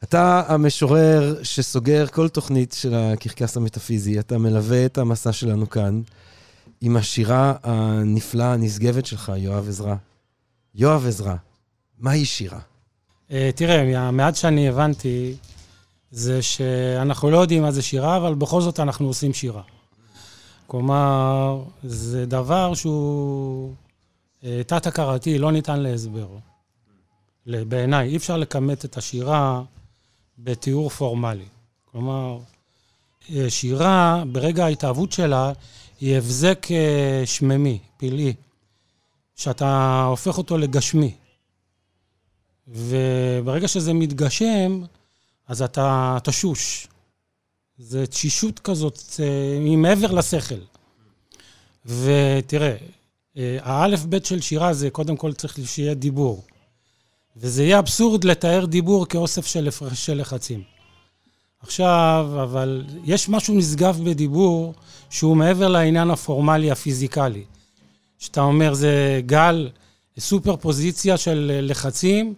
[0.03, 4.19] אתה המשורר שסוגר כל תוכנית של הקרקס המטאפיזי.
[4.19, 6.01] אתה מלווה את המסע שלנו כאן
[6.81, 9.95] עם השירה הנפלאה, הנשגבת שלך, יואב עזרא.
[10.75, 11.35] יואב עזרא,
[11.99, 12.59] מהי שירה?
[13.29, 15.35] Uh, תראה, המעט שאני הבנתי
[16.13, 19.61] זה שאנחנו לא יודעים מה זה שירה, אבל בכל זאת אנחנו עושים שירה.
[20.67, 23.73] כלומר, זה דבר שהוא
[24.41, 26.27] uh, תת-הכרתי, לא ניתן להסבר.
[27.45, 29.63] בעיניי, אי אפשר לכמת את השירה
[30.39, 31.45] בתיאור פורמלי.
[31.91, 32.39] כלומר,
[33.35, 35.51] אה, שירה, ברגע ההתאהבות שלה,
[35.99, 38.33] היא הבזק אה, שממי, פלאי,
[39.35, 41.15] שאתה הופך אותו לגשמי.
[42.67, 44.81] וברגע שזה מתגשם,
[45.47, 46.87] אז אתה תשוש.
[47.77, 50.59] זה תשישות כזאת, אה, היא מעבר לשכל.
[51.85, 52.75] ותראה,
[53.59, 56.43] האלף-בית של שירה זה קודם כל צריך שיהיה דיבור.
[57.37, 60.63] וזה יהיה אבסורד לתאר דיבור כאוסף של הפרשי לחצים.
[61.59, 64.73] עכשיו, אבל יש משהו נשגב בדיבור
[65.09, 67.43] שהוא מעבר לעניין הפורמלי הפיזיקלי.
[68.19, 69.69] שאתה אומר, זה גל,
[70.19, 72.33] סופר פוזיציה של לחצים,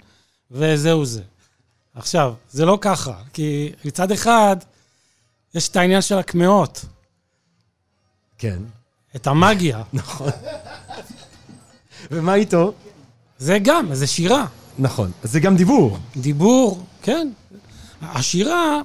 [0.52, 1.22] וזהו זה.
[1.96, 4.58] עכשיו, זה לא ככה, כי מצד אחד,
[5.54, 6.86] יש את העניין של הקמעות.
[8.38, 8.60] כן.
[9.16, 9.84] את המאגיה.
[9.94, 10.30] נכון.
[12.12, 12.74] ומה איתו?
[13.38, 14.46] זה גם, זה שירה.
[14.80, 15.12] נכון.
[15.24, 15.98] זה גם דיבור.
[16.18, 17.32] דיבור, כן.
[18.02, 18.82] השירה,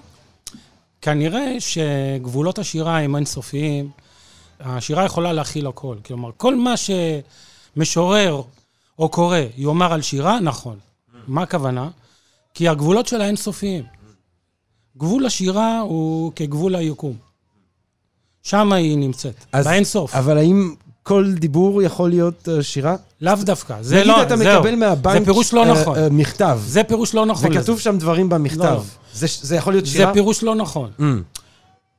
[1.02, 3.90] כנראה שגבולות השירה הם אינסופיים.
[4.60, 5.96] השירה יכולה להכיל הכל.
[6.06, 6.74] כלומר, כל מה
[7.76, 8.42] שמשורר
[8.98, 10.78] או קורא יאמר על שירה, נכון.
[11.26, 11.88] מה הכוונה?
[12.54, 13.84] כי הגבולות שלה אינסופיים.
[14.96, 17.16] גבול השירה הוא כגבול היקום.
[18.42, 20.14] שם היא נמצאת, אז- באינסוף.
[20.14, 22.96] אבל האם כל דיבור יכול להיות אה, שירה?
[23.20, 24.60] לאו דווקא, זה נגיד לא, אתה זהו.
[24.60, 25.98] מקבל מהבנק זה פירוש לא אה, נכון.
[25.98, 27.60] אה, מכתב, זה פירוש לא נכון לזה.
[27.60, 28.62] וכתוב שם דברים במכתב.
[28.62, 28.82] לא.
[29.12, 30.12] זה זה יכול להיות זה שירה?
[30.12, 30.90] פירוש לא נכון.
[30.98, 31.02] Mm.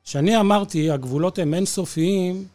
[0.03, 2.45] כשאני אמרתי, הגבולות הם אינסופיים,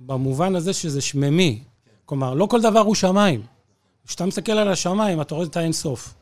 [0.00, 1.58] במובן הזה שזה שממי.
[2.04, 3.42] כלומר, לא כל דבר הוא שמיים.
[4.06, 6.14] כשאתה מסתכל על השמיים, אתה רואה את האינסוף.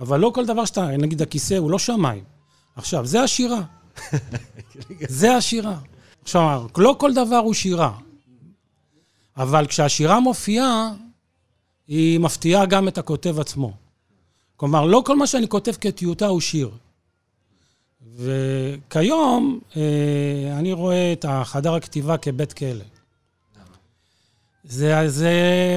[0.00, 2.24] אבל לא כל דבר שאתה, נגיד הכיסא הוא לא שמיים.
[2.76, 3.62] עכשיו, זה השירה.
[5.20, 5.78] זה השירה.
[6.22, 7.92] עכשיו, לא כל דבר הוא שירה.
[9.36, 10.92] אבל כשהשירה מופיעה,
[11.88, 13.72] היא מפתיעה גם את הכותב עצמו.
[14.56, 16.70] כלומר, לא כל מה שאני כותב כטיוטה הוא שיר.
[18.16, 22.84] וכיום אה, אני רואה את החדר הכתיבה כבית כלא.
[24.64, 25.30] זה, זה,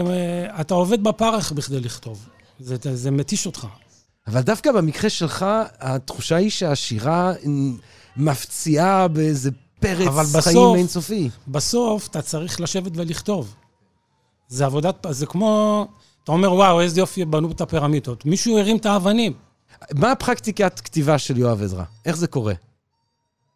[0.08, 2.30] אה, אתה עובד בפרך בכדי לכתוב.
[2.60, 3.68] זה, זה מתיש אותך.
[4.30, 5.46] אבל דווקא במקרה שלך,
[5.80, 7.34] התחושה היא שהשירה
[8.18, 9.50] מפציעה באיזה
[9.80, 11.30] פרץ בסוף- חיים אינסופי.
[11.48, 13.56] בסוף אתה צריך לשבת ולכתוב.
[14.48, 15.88] זה עבודת, זה כמו,
[16.24, 18.26] אתה אומר, וואו, איזה יופי בנו את הפירמידות.
[18.26, 19.34] מישהו הרים את האבנים.
[19.94, 21.84] מה הפרקטיקת כתיבה של יואב עזרא?
[22.06, 22.54] איך זה קורה?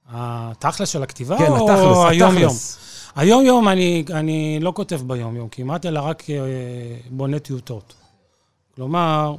[0.10, 2.46] התכלס של הכתיבה כן, או התכלס, היום-יום?
[2.52, 2.78] התכלס.
[3.16, 6.36] היום-יום אני, אני לא כותב ביום-יום כמעט, אלא רק אה,
[7.10, 7.94] בונה טיוטות.
[8.76, 9.36] כלומר,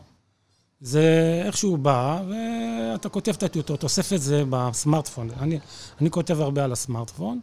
[0.81, 5.31] זה איכשהו בא, ואתה כותב את הטיוטות, אוסף את זה בסמארטפון.
[5.41, 5.59] אני,
[6.01, 7.41] אני כותב הרבה על הסמארטפון,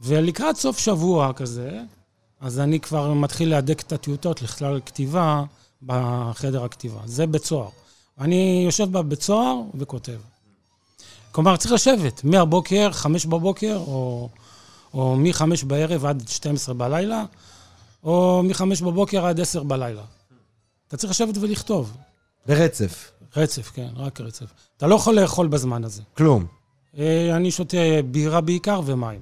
[0.00, 1.80] ולקראת סוף שבוע כזה,
[2.40, 5.44] אז אני כבר מתחיל להדק את הטיוטות לכלל כתיבה
[5.82, 7.00] בחדר הכתיבה.
[7.04, 7.68] זה בית סוהר.
[8.18, 10.18] אני יושב בבית סוהר וכותב.
[11.32, 14.28] כלומר, צריך לשבת מהבוקר, חמש בבוקר, או,
[14.94, 17.24] או מחמש בערב עד 12 בלילה,
[18.04, 20.02] או מחמש בבוקר עד עשר בלילה.
[20.88, 21.96] אתה צריך לשבת ולכתוב.
[22.46, 23.10] ברצף.
[23.36, 24.46] רצף, כן, רק רצף.
[24.76, 26.02] אתה לא יכול לאכול בזמן הזה.
[26.16, 26.46] כלום.
[26.98, 27.76] אה, אני שותה
[28.10, 29.20] בירה בעיקר ומים.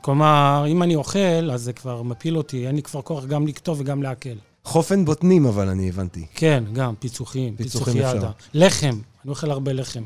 [0.00, 3.80] כלומר, אם אני אוכל, אז זה כבר מפיל אותי, אין לי כבר כוח גם לכתוב
[3.80, 4.28] וגם לעכל.
[4.64, 6.26] חופן בוטנים, אבל אני הבנתי.
[6.34, 8.16] כן, גם, פיצוחים, פיצוחים פיצוחי אפשר.
[8.16, 8.30] ידה.
[8.54, 10.02] לחם, אני אוכל הרבה לחם.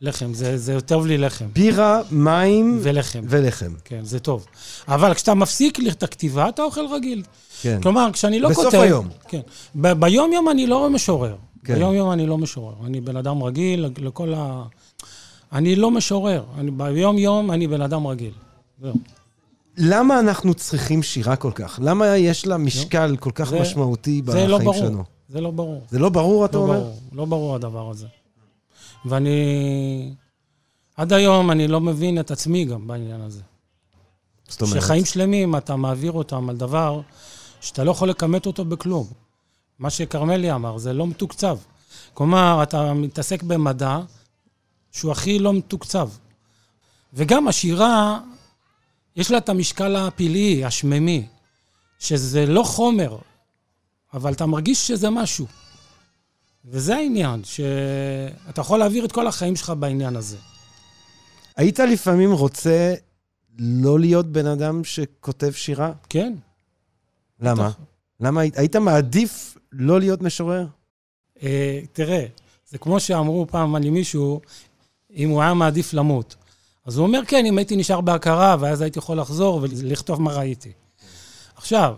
[0.00, 1.44] לחם, זה, זה טוב לי לחם.
[1.52, 3.20] בירה, מים ולחם.
[3.28, 3.72] ולחם.
[3.84, 4.46] כן, זה טוב.
[4.88, 7.22] אבל כשאתה מפסיק את הכתיבה, אתה אוכל רגיל.
[7.62, 7.78] כן.
[7.82, 8.78] כלומר, כשאני לא בסוף כותב...
[8.80, 9.08] היום.
[9.28, 9.40] כן.
[9.74, 11.36] ב- ביום-יום אני לא משורר.
[11.64, 11.74] כן.
[11.74, 12.74] ביום-יום אני לא משורר.
[12.86, 14.62] אני בן אדם רגיל לכל ה...
[15.52, 16.42] אני לא משורר.
[16.58, 18.32] אני, ביום-יום אני בן אדם רגיל.
[18.82, 18.94] זהו.
[19.76, 21.78] למה אנחנו צריכים שירה כל כך?
[21.82, 24.78] למה יש לה משקל כל כך זה- משמעותי זה לא בחיים ברור.
[24.78, 25.04] שלנו?
[25.28, 25.82] זה לא ברור.
[25.90, 26.78] זה לא ברור, אתה לא אומר?
[26.80, 26.98] ברור.
[27.12, 28.06] לא ברור הדבר הזה.
[29.04, 30.14] ואני...
[30.96, 33.42] עד היום אני לא מבין את עצמי גם בעניין הזה.
[34.48, 37.00] זאת אומרת, שחיים שלמים אתה מעביר אותם על דבר
[37.60, 39.06] שאתה לא יכול לכמת אותו בכלום.
[39.78, 41.58] מה שכרמלי אמר, זה לא מתוקצב.
[42.14, 44.00] כלומר, אתה מתעסק במדע
[44.92, 46.08] שהוא הכי לא מתוקצב.
[47.14, 48.20] וגם השירה,
[49.16, 51.26] יש לה את המשקל הפלאי, השממי,
[51.98, 53.18] שזה לא חומר,
[54.14, 55.46] אבל אתה מרגיש שזה משהו.
[56.70, 60.36] וזה העניין, שאתה יכול להעביר את כל החיים שלך בעניין הזה.
[61.56, 62.94] היית לפעמים רוצה
[63.58, 65.92] לא להיות בן אדם שכותב שירה?
[66.08, 66.34] כן?
[67.40, 67.68] למה?
[67.68, 67.78] בטח.
[68.20, 70.66] למה היית- היית מעדיף לא להיות משורר?
[71.42, 72.26] אה, תראה,
[72.70, 74.40] זה כמו שאמרו פעם על מישהו,
[75.16, 76.36] אם הוא היה מעדיף למות.
[76.86, 80.72] אז הוא אומר, כן, אם הייתי נשאר בהכרה, ואז הייתי יכול לחזור ולכתוב מה ראיתי.
[81.56, 81.96] עכשיו,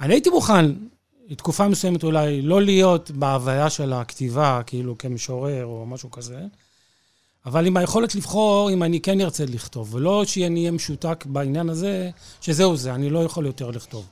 [0.00, 0.66] אני הייתי מוכן,
[1.28, 6.40] לתקופה מסוימת אולי, לא להיות בהוויה של הכתיבה, כאילו כמשורר או משהו כזה,
[7.46, 12.10] אבל עם היכולת לבחור אם אני כן ארצה לכתוב, ולא שאני אהיה משותק בעניין הזה,
[12.40, 14.06] שזהו זה, אני לא יכול יותר לכתוב.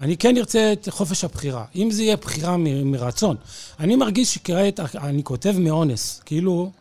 [0.00, 1.64] אני כן ארצה את חופש הבחירה.
[1.76, 3.36] אם זה יהיה בחירה מ- מרצון.
[3.80, 6.22] אני מרגיש שכעת אני כותב מאונס.
[6.24, 6.72] כאילו,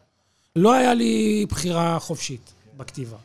[0.55, 3.17] לא היה לי בחירה חופשית בכתיבה.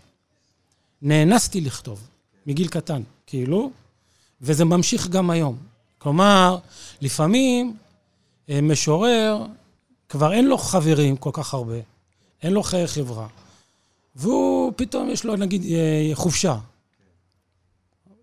[1.03, 2.01] נאנסתי לכתוב,
[2.47, 3.71] מגיל קטן, כאילו,
[4.41, 5.74] וזה ממשיך גם היום.
[6.05, 6.59] כלומר,
[7.01, 7.77] לפעמים
[8.51, 9.45] אה, משורר,
[10.09, 11.75] כבר אין לו חברים כל כך הרבה,
[12.43, 13.27] אין לו חיי חברה,
[14.17, 16.57] והוא פתאום יש לו, נגיד, אה, חופשה.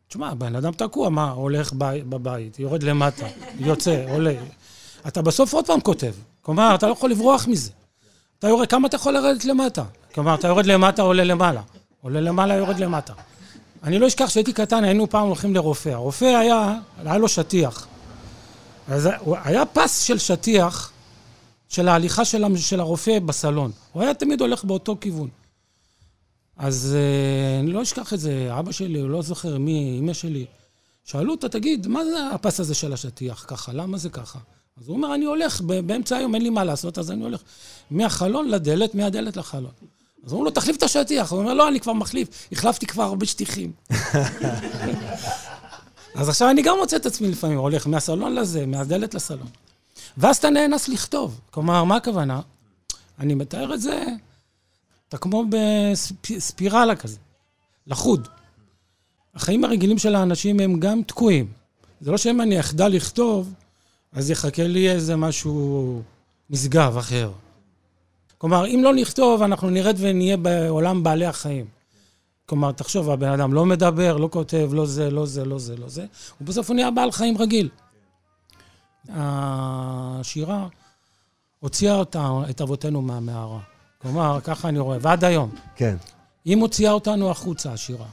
[0.07, 3.27] תשמע, בן אדם תקוע, מה, הולך ב- בבית, יורד למטה,
[3.59, 4.33] יוצא, עולה.
[5.07, 6.13] אתה בסוף עוד פעם כותב.
[6.41, 7.71] כלומר, אתה לא יכול לברוח מזה.
[8.39, 9.83] אתה יורד, כמה אתה יכול לרדת למטה?
[10.13, 11.61] כלומר, אתה יורד למטה, עולה למעלה.
[12.01, 13.13] עולה למעלה, יורד למטה.
[13.83, 15.89] אני לא אשכח שהייתי קטן, היינו פעם הולכים לרופא.
[15.89, 17.87] הרופא היה, היה לו שטיח.
[18.87, 19.09] אז
[19.43, 20.91] היה פס של שטיח
[21.69, 23.71] של ההליכה של, של הרופא בסלון.
[23.91, 25.29] הוא היה תמיד הולך באותו כיוון.
[26.57, 30.45] אז אה, אני לא אשכח את זה, אבא שלי, הוא לא זוכר מי, אמא שלי.
[31.05, 33.73] שאלו אותו, תגיד, מה זה הפס הזה של השטיח ככה?
[33.73, 34.39] למה זה ככה?
[34.77, 37.41] אז הוא אומר, אני הולך, באמצע היום אין לי מה לעשות, אז אני הולך
[37.91, 39.71] מהחלון לדלת, מהדלת לחלון.
[40.25, 41.31] אז אומרים לו, תחליף את השטיח.
[41.31, 43.71] הוא אומר, לא, אני כבר מחליף, החלפתי כבר הרבה שטיחים.
[46.15, 49.47] אז עכשיו אני גם מוצא את עצמי לפעמים, הולך מהסלון לזה, מהדלת לסלון.
[50.17, 51.39] ואז אתה נאנס לכתוב.
[51.51, 52.41] כלומר, מה הכוונה?
[53.19, 54.05] אני מתאר את זה,
[55.09, 57.17] אתה כמו בספירלה כזה,
[57.87, 58.27] לחוד.
[59.35, 61.47] החיים הרגילים של האנשים הם גם תקועים.
[62.01, 63.53] זה לא שאם אני אחדל לכתוב,
[64.13, 66.01] אז יחכה לי איזה משהו
[66.49, 67.31] נשגב אחר.
[68.41, 71.65] כלומר, אם לא נכתוב, אנחנו נרד ונהיה בעולם בעלי החיים.
[72.45, 75.89] כלומר, תחשוב, הבן אדם לא מדבר, לא כותב, לא זה, לא זה, לא זה, לא
[75.89, 76.05] זה,
[76.41, 77.69] ובסוף הוא נהיה בעל חיים רגיל.
[79.09, 80.67] השירה
[81.59, 83.59] הוציאה אותה, את אבותינו מהמערה.
[83.97, 85.49] כלומר, ככה אני רואה, ועד היום.
[85.75, 85.95] כן.
[86.45, 88.07] היא מוציאה אותנו החוצה, השירה.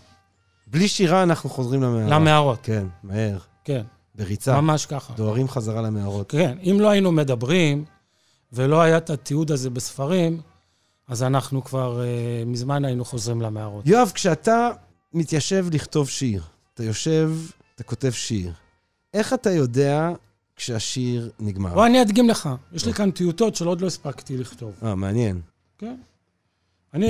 [0.67, 2.13] בלי שירה אנחנו חוזרים למערות.
[2.13, 3.39] למערות, כן, מהר.
[3.65, 3.83] כן,
[4.15, 4.61] בריצה.
[4.61, 5.15] ממש ככה.
[5.17, 6.31] דוהרים חזרה למערות.
[6.31, 7.85] כן, אם לא היינו מדברים,
[8.53, 10.41] ולא היה את התיעוד הזה בספרים,
[11.09, 13.87] אז אנחנו כבר אה, מזמן היינו חוזרים למערות.
[13.87, 14.71] יואב, כשאתה
[15.15, 16.43] מתיישב לכתוב שיר,
[16.75, 17.33] אתה יושב,
[17.75, 18.53] אתה כותב שיר,
[19.15, 20.11] איך אתה יודע
[20.57, 21.75] כשהשיר נגמר?
[21.75, 24.73] בוא אני אדגים לך, יש לי כאן טיוטות שלא עוד לא הספקתי לכתוב.
[24.83, 25.41] אה, מעניין.
[25.79, 25.97] כן.
[26.95, 27.07] אני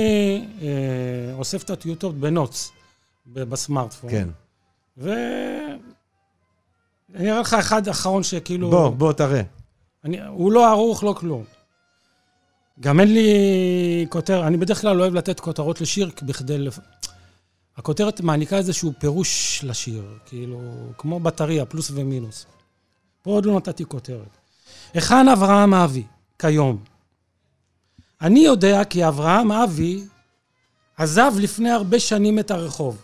[0.61, 2.71] אה, אוסף את הטיוטות בנוטס,
[3.25, 4.11] ב- בסמארטפון.
[4.11, 4.27] כן.
[4.97, 5.13] ו...
[7.15, 8.69] אני אראה לך אחד אחרון שכאילו...
[8.69, 9.41] בוא, בוא, תראה.
[10.03, 11.43] אני, הוא לא ערוך, לא כלום.
[12.79, 16.57] גם אין לי כותר, אני בדרך כלל לא אוהב לתת כותרות לשיר בכדי...
[16.57, 16.79] לפ...
[17.77, 20.59] הכותרת מעניקה איזשהו פירוש לשיר, כאילו,
[20.97, 22.45] כמו בטריה, פלוס ומינוס.
[23.21, 24.37] פה עוד לא נתתי כותרת.
[24.93, 26.03] היכן אברהם אבי,
[26.39, 26.83] כיום?
[28.21, 30.03] אני יודע כי אברהם אבי
[30.97, 33.01] עזב לפני הרבה שנים את הרחוב,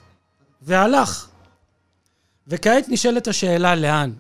[0.62, 1.28] והלך.
[2.48, 4.12] וכעת נשאלת השאלה לאן.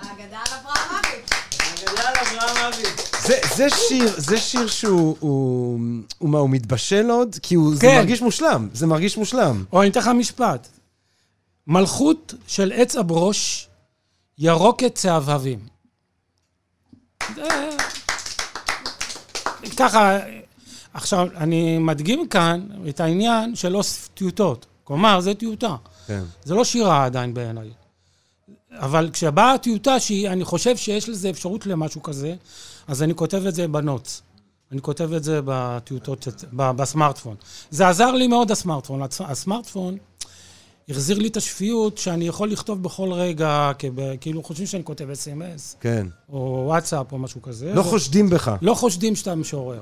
[0.00, 3.11] האגדה על אברהם אבי.
[3.26, 5.80] זה, זה שיר, זה שיר שהוא, הוא,
[6.18, 7.36] הוא מה, הוא מתבשל עוד?
[7.42, 7.96] כי הוא, זה כן.
[7.98, 9.64] מרגיש מושלם, זה מרגיש מושלם.
[9.72, 10.68] או אני אתן לך משפט.
[11.66, 13.68] מלכות של עץ הברוש,
[14.38, 15.58] ירוקת צהבהבים.
[17.34, 17.42] זה-
[19.76, 20.18] ככה,
[20.94, 24.66] עכשיו, אני מדגים כאן את העניין של אוסף טיוטות.
[24.84, 25.76] כלומר, זה טיוטה.
[26.06, 26.22] כן.
[26.44, 27.70] זה לא שירה עדיין בעיניי.
[28.78, 32.34] אבל כשבאה טיוטה שאני חושב שיש לזה אפשרות למשהו כזה,
[32.88, 34.22] אז אני כותב את זה בנוטס.
[34.72, 37.36] אני כותב את זה בטיוטות, בסמארטפון.
[37.70, 39.02] זה עזר לי מאוד, הסמארטפון.
[39.20, 39.96] הסמארטפון
[40.88, 43.72] החזיר לי את השפיות שאני יכול לכתוב בכל רגע,
[44.20, 46.06] כאילו חושבים שאני כותב אס.אם.אס, כן.
[46.28, 47.74] או וואטסאפ, או משהו כזה.
[47.74, 48.56] לא חושדים בך.
[48.62, 49.80] לא חושדים שאתה משורר.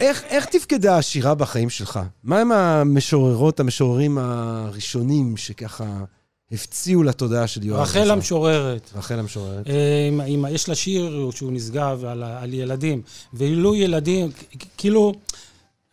[0.00, 2.00] איך, איך תפקדה השירה בחיים שלך?
[2.24, 6.04] מה הם המשוררות, המשוררים הראשונים שככה
[6.52, 7.80] הפציעו לתודעה של יואב?
[7.80, 8.10] רחל?
[8.10, 8.90] המשוררת.
[8.94, 9.66] רחל המשוררת.
[9.68, 13.02] אה, עם- עם- יש לה שיר שהוא נשגב על, על ילדים,
[13.34, 14.30] ואילו ילדים,
[14.78, 15.12] כאילו,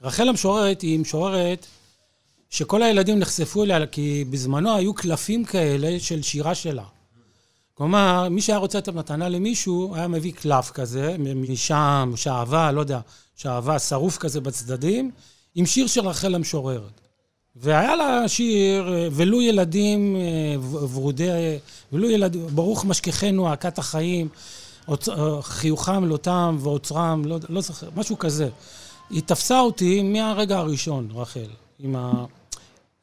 [0.02, 1.66] רחל המשוררת היא משוררת
[2.50, 6.84] שכל הילדים נחשפו אליה, כי בזמנו היו קלפים כאלה של שירה שלה.
[7.74, 13.00] כלומר, מי שהיה רוצה לתת מתנה למישהו, היה מביא קלף כזה, משם, שעווה, לא יודע,
[13.36, 15.12] שעווה, שרוף כזה בצדדים,
[15.56, 17.02] עם שיר של רחל המשוררת.
[17.56, 20.56] והיה לה שיר, אה, ולו ילדים אה,
[20.92, 21.58] ורודי,
[21.92, 24.28] ולו ילדים, ברוך משכחנו, הכת החיים,
[24.90, 28.50] אה, חיוכם לותם ועוצרם, לא, לא זוכר, משהו כזה.
[29.10, 31.50] היא תפסה אותי מהרגע הראשון, רחל.
[31.80, 32.26] עם ה...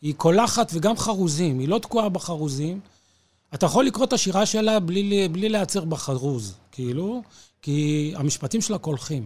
[0.03, 2.81] היא קולחת וגם חרוזים, היא לא תקועה בחרוזים.
[3.55, 7.23] אתה יכול לקרוא את השירה שלה בלי, בלי להיעצר בחרוז, כאילו,
[7.63, 9.25] כי המשפטים שלה קולחים.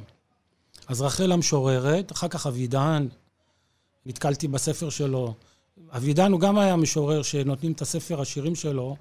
[0.89, 3.07] אז רחל המשוררת, אחר כך אבידן,
[4.07, 5.35] נתקלתי בספר שלו.
[5.91, 8.97] אבידן הוא גם היה משורר שנותנים את הספר השירים שלו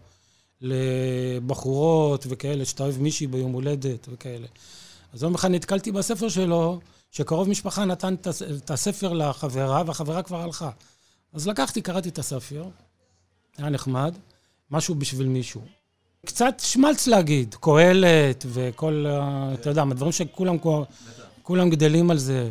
[0.62, 4.48] לבחורות וכאלה, שאתה אוהב מישהי ביום הולדת וכאלה.
[5.14, 6.80] אז יום אחד נתקלתי בספר שלו,
[7.12, 10.70] שקרוב משפחה נתן את הס- את הספר לחברה, והחברה כבר הלכה.
[11.34, 12.66] אז לקחתי, קראתי את הספר,
[13.58, 14.16] היה נחמד,
[14.72, 15.62] משהו בשביל מישהו.
[16.26, 19.06] קצת שמלץ להגיד, קהלת וכל,
[19.54, 20.58] אתה יודע, הדברים שכולם
[21.44, 22.50] כולם גדלים על זה.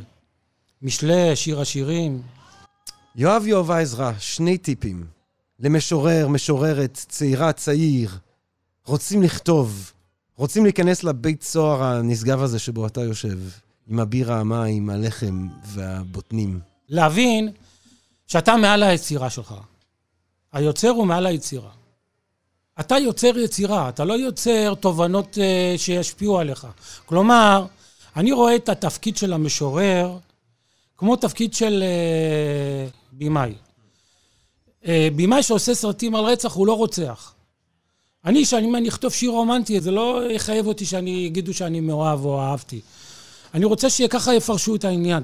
[0.82, 2.22] משלי, שיר השירים.
[3.16, 5.06] יואב יואב עזרא, שני טיפים.
[5.60, 8.10] למשורר, משוררת, צעירה, צעיר,
[8.86, 9.92] רוצים לכתוב,
[10.36, 13.38] רוצים להיכנס לבית סוהר הנשגב הזה שבו אתה יושב,
[13.88, 16.60] עם הבירה, המים, הלחם והבוטנים.
[16.88, 17.52] להבין
[18.26, 19.54] שאתה מעל היצירה שלך.
[20.52, 21.70] היוצר הוא מעל היצירה.
[22.80, 26.66] אתה יוצר יצירה, אתה לא יוצר תובנות uh, שישפיעו עליך.
[27.06, 27.66] כלומר,
[28.16, 30.18] אני רואה את התפקיד של המשורר
[31.02, 33.52] כמו תפקיד של uh, במאי.
[34.82, 34.86] Uh,
[35.16, 37.34] במאי שעושה סרטים על רצח הוא לא רוצח.
[38.24, 42.24] אני, שאני, אם אני אכתוב שיר רומנטי, זה לא יחייב אותי שאני, יגידו שאני מאוהב
[42.24, 42.80] או אהבתי.
[43.54, 45.22] אני רוצה שככה יפרשו את העניין.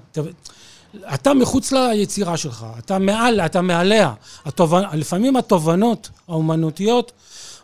[1.14, 4.14] אתה מחוץ ליצירה שלך, אתה מעל, אתה מעליה.
[4.44, 4.82] התובנ...
[4.92, 7.12] לפעמים התובנות האומנותיות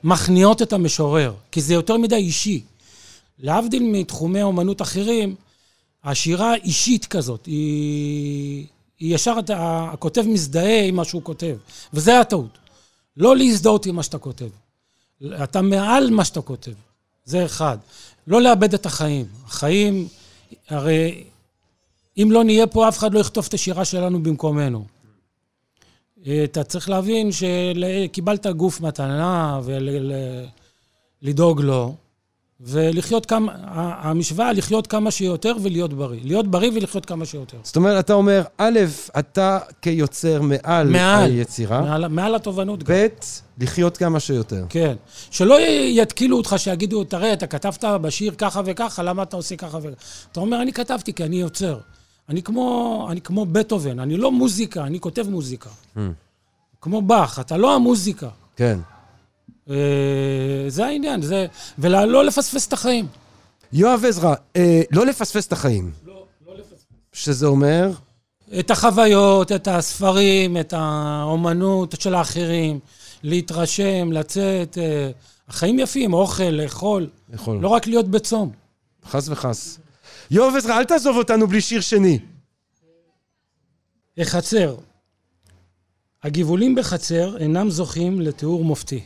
[0.05, 2.63] מכניעות את המשורר, כי זה יותר מדי אישי.
[3.39, 5.35] להבדיל מתחומי אומנות אחרים,
[6.05, 8.67] השירה אישית כזאת, היא,
[8.99, 11.57] היא ישר, אתה, הכותב מזדהה עם מה שהוא כותב,
[11.93, 12.59] וזה הטעות.
[13.17, 14.49] לא להזדהות עם מה שאתה כותב.
[15.45, 16.73] אתה מעל מה שאתה כותב,
[17.25, 17.79] זה אחד.
[18.27, 19.27] לא לאבד את החיים.
[19.47, 20.09] החיים,
[20.69, 21.25] הרי
[22.23, 24.85] אם לא נהיה פה, אף אחד לא יכתוב את השירה שלנו במקומנו.
[26.45, 29.61] אתה צריך להבין שקיבלת גוף מתנה
[31.23, 31.95] ולדאוג לו,
[32.61, 33.53] ולחיות כמה,
[34.01, 36.21] המשוואה לחיות כמה שיותר ולהיות בריא.
[36.25, 37.57] להיות בריא ולחיות כמה שיותר.
[37.63, 38.81] זאת אומרת, אתה אומר, א',
[39.19, 41.31] אתה כיוצר מעל, מעל.
[41.31, 42.95] היצירה, מעל, מעל התובנות גם.
[42.95, 43.07] ב',
[43.59, 44.65] לחיות כמה שיותר.
[44.69, 44.95] כן.
[45.31, 45.57] שלא
[45.89, 50.05] יתקילו אותך, שיגידו, תראה, אתה כתבת בשיר ככה וככה, למה אתה עושה ככה וככה?
[50.33, 51.79] אתה אומר, אני כתבתי כי אני יוצר.
[52.29, 55.71] אני כמו, אני כמו בטהובן, אני לא מוזיקה, אני כותב מוזיקה.
[55.97, 55.99] Hmm.
[56.81, 58.29] כמו באך, אתה לא המוזיקה.
[58.57, 58.79] כן.
[59.71, 59.77] אה,
[60.69, 61.47] זה העניין, זה...
[61.79, 63.07] ולא לפספס את החיים.
[63.73, 65.91] יואב עזרא, אה, לא לפספס את החיים.
[66.05, 66.85] לא, לא לפספס.
[67.13, 67.91] שזה אומר,
[68.59, 72.79] את החוויות, את הספרים, את האומנות של האחרים,
[73.23, 74.79] להתרשם, לצאת.
[74.79, 75.11] אה,
[75.49, 77.11] החיים יפים, אוכל, לאכול.
[77.35, 78.53] יכול, לא רק להיות בצום.
[79.07, 79.79] חס וחס.
[80.31, 82.19] יואב עזרא, אל תעזוב אותנו בלי שיר שני.
[84.23, 84.77] חצר.
[86.23, 89.05] הגבעולים בחצר אינם זוכים לתיאור מופתי.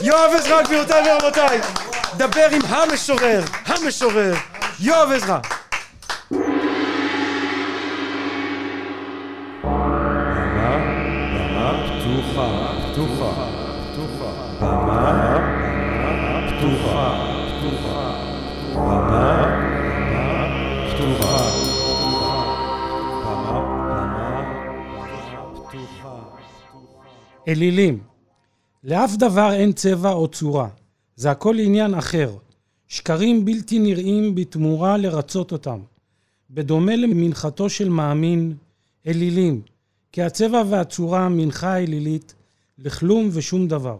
[0.00, 1.60] יואב עזרא, גבירותיי ורבותיי,
[2.16, 4.34] דבר עם המשורר, המשורר,
[4.80, 5.38] יואב עזרא.
[11.98, 13.32] פתוחה, פתוחה,
[13.92, 14.30] פתוחה,
[14.60, 15.38] במה,
[16.48, 17.06] פתוחה,
[17.48, 18.14] פתוחה,
[18.74, 19.26] במה,
[20.90, 21.38] פתוחה,
[23.24, 24.42] במה,
[25.68, 26.18] פתוחה.
[27.48, 28.17] אלילים.
[28.84, 30.68] לאף דבר אין צבע או צורה.
[31.16, 32.36] זה הכל עניין אחר.
[32.88, 35.78] שקרים בלתי נראים בתמורה לרצות אותם.
[36.50, 38.54] בדומה למנחתו של מאמין,
[39.06, 39.60] אלילים,
[40.12, 42.34] כי הצבע והצורה מנחה אלילית
[42.78, 43.96] לכלום ושום דבר.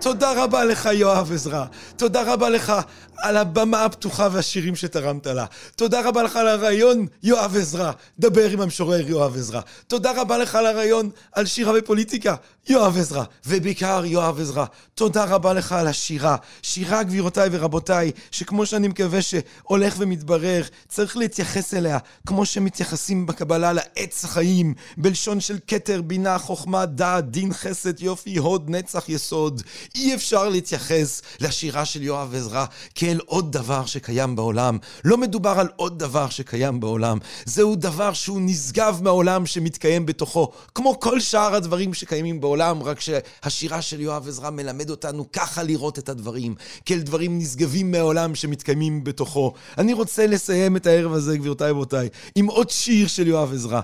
[0.00, 1.64] תודה רבה לך, יואב עזרא.
[1.96, 2.72] תודה רבה לך
[3.18, 5.44] על הבמה הפתוחה והשירים שתרמת לה.
[5.76, 7.92] תודה רבה לך על הרעיון, יואב עזרא.
[8.18, 9.60] דבר עם המשורר יואב עזרא.
[9.86, 12.34] תודה רבה לך על הרעיון על שירה ופוליטיקה,
[12.68, 13.24] יואב עזרא.
[13.46, 14.64] ובעיקר יואב עזרא,
[14.94, 16.36] תודה רבה לך על השירה.
[16.62, 24.24] שירה, גבירותיי ורבותיי, שכמו שאני מקווה שהולך ומתברר, צריך להתייחס אליה כמו שמתייחסים בקבלה לעץ
[24.24, 29.62] החיים, בלשון של כתר, בינה, חוכמה, דעת, דין, חסד, יופי, הוד, נצח, יסוד.
[29.94, 32.64] אי אפשר להתייחס לשירה של יואב עזרא
[33.06, 34.78] כאל עוד דבר שקיים בעולם.
[35.04, 37.18] לא מדובר על עוד דבר שקיים בעולם.
[37.44, 43.82] זהו דבר שהוא נשגב מהעולם שמתקיים בתוכו, כמו כל שאר הדברים שקיימים בעולם, רק שהשירה
[43.82, 46.54] של יואב עזרא מלמד אותנו ככה לראות את הדברים,
[46.84, 49.52] כאל דברים נשגבים מהעולם שמתקיימים בתוכו.
[49.78, 53.80] אני רוצה לסיים את הערב הזה, גבירותיי ורבותיי, עם עוד שיר של יואב עזרא.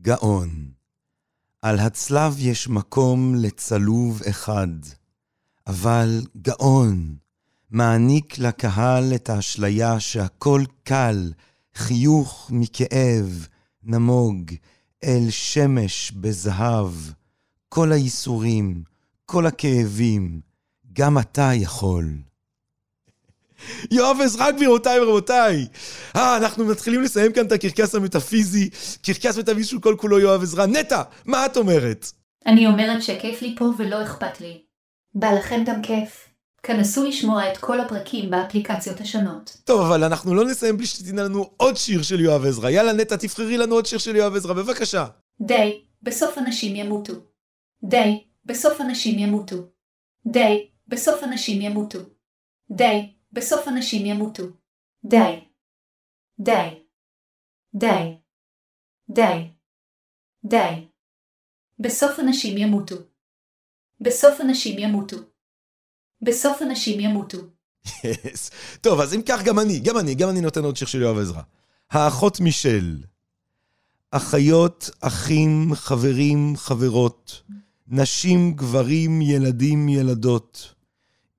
[0.00, 0.48] גאון.
[1.62, 4.68] על הצלב יש מקום לצלוב אחד,
[5.66, 7.23] אבל גאון
[7.74, 11.32] מעניק לקהל את האשליה שהכל קל,
[11.74, 13.46] חיוך מכאב,
[13.82, 14.52] נמוג,
[15.04, 16.90] אל שמש בזהב.
[17.68, 18.82] כל הייסורים,
[19.26, 20.40] כל הכאבים,
[20.92, 22.04] גם אתה יכול.
[23.96, 25.66] יואב עזרא, גבירותיי ורבותיי.
[26.16, 28.70] אה, אנחנו מתחילים לסיים כאן את הקרקס המטאפיזי,
[29.02, 30.66] קרקס מטאפיזי שהוא כל כולו יואב עזרא.
[30.66, 32.06] נטע, מה את אומרת?
[32.46, 34.62] אני אומרת שכיף לי פה ולא אכפת לי.
[35.14, 36.33] בא לכם גם כיף.
[36.64, 39.56] כנסו לשמוע את כל הפרקים באפליקציות השונות.
[39.64, 42.70] טוב, אבל אנחנו לא נסיים בלי שתתני לנו עוד שיר של יואב עזרא.
[42.70, 45.06] יאללה, נטע, תבחרי לנו עוד שיר של יואב עזרא, בבקשה.
[45.40, 47.12] די, בסוף אנשים ימותו.
[47.84, 49.56] די, בסוף אנשים ימותו.
[50.26, 51.98] די, בסוף אנשים ימותו.
[52.70, 54.42] די, בסוף אנשים ימותו.
[55.04, 55.40] די.
[56.38, 56.68] די.
[57.74, 58.16] די.
[59.08, 59.48] די.
[60.44, 60.86] די.
[61.78, 62.96] בסוף אנשים ימותו.
[64.00, 65.33] בסוף אנשים ימותו.
[66.24, 67.38] בסוף אנשים ימותו.
[67.86, 68.50] Yes.
[68.80, 71.18] טוב, אז אם כך, גם אני, גם אני, גם אני נותן עוד שיר של יואב
[71.18, 71.40] עזרא.
[71.90, 72.96] האחות מישל.
[74.10, 77.42] אחיות, אחים, חברים, חברות.
[77.88, 80.74] נשים, גברים, ילדים, ילדות.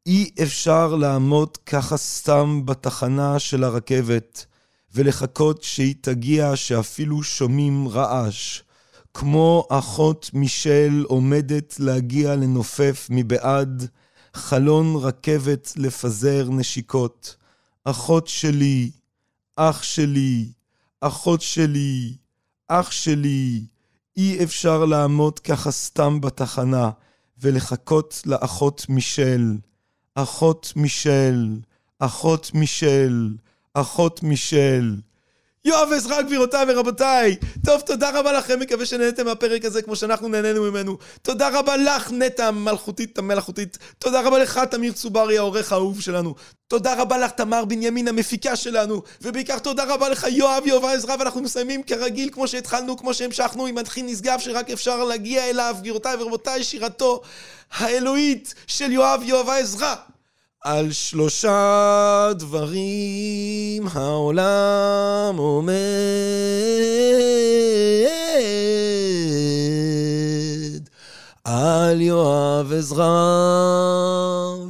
[0.05, 4.45] אי אפשר לעמוד ככה סתם בתחנה של הרכבת
[4.93, 8.61] ולחכות שהיא תגיע שאפילו שומעים רעש.
[9.13, 13.87] כמו אחות מישל עומדת להגיע לנופף מבעד
[14.35, 17.35] חלון רכבת לפזר נשיקות.
[17.83, 18.91] אחות שלי,
[19.55, 20.51] אח שלי,
[21.01, 22.13] אחות שלי,
[22.67, 23.65] אח שלי,
[24.17, 26.89] אי אפשר לעמוד ככה סתם בתחנה
[27.37, 29.57] ולחכות לאחות מישל.
[30.15, 31.59] אחות מישל,
[31.99, 33.33] אחות מישל,
[33.73, 34.95] אחות מישל.
[35.65, 37.35] יואב עזרא, גבירותיי ורבותיי!
[37.65, 40.97] טוב, תודה רבה לכם, מקווה שנהנתם מהפרק הזה כמו שאנחנו נהנינו ממנו.
[41.21, 43.77] תודה רבה לך, נטע המלכותית המלאכותית.
[43.99, 46.35] תודה רבה לך, תמיר צוברי, העורך האהוב שלנו.
[46.67, 49.01] תודה רבה לך, תמר בנימין, המפיקה שלנו.
[49.21, 53.75] ובעיקר תודה רבה לך, יואב יואב עזרא, ואנחנו מסיימים כרגיל, כמו שהתחלנו, כמו שהמשכנו, עם
[53.75, 57.21] מתחיל נשגב שרק אפשר להגיע אליו, גבירותיי ורבותיי, שירתו
[57.71, 59.95] האלוהית של יואב יואב עזרא.
[60.65, 65.75] על שלושה דברים העולם עומד.
[71.43, 73.05] על יואב עזרא,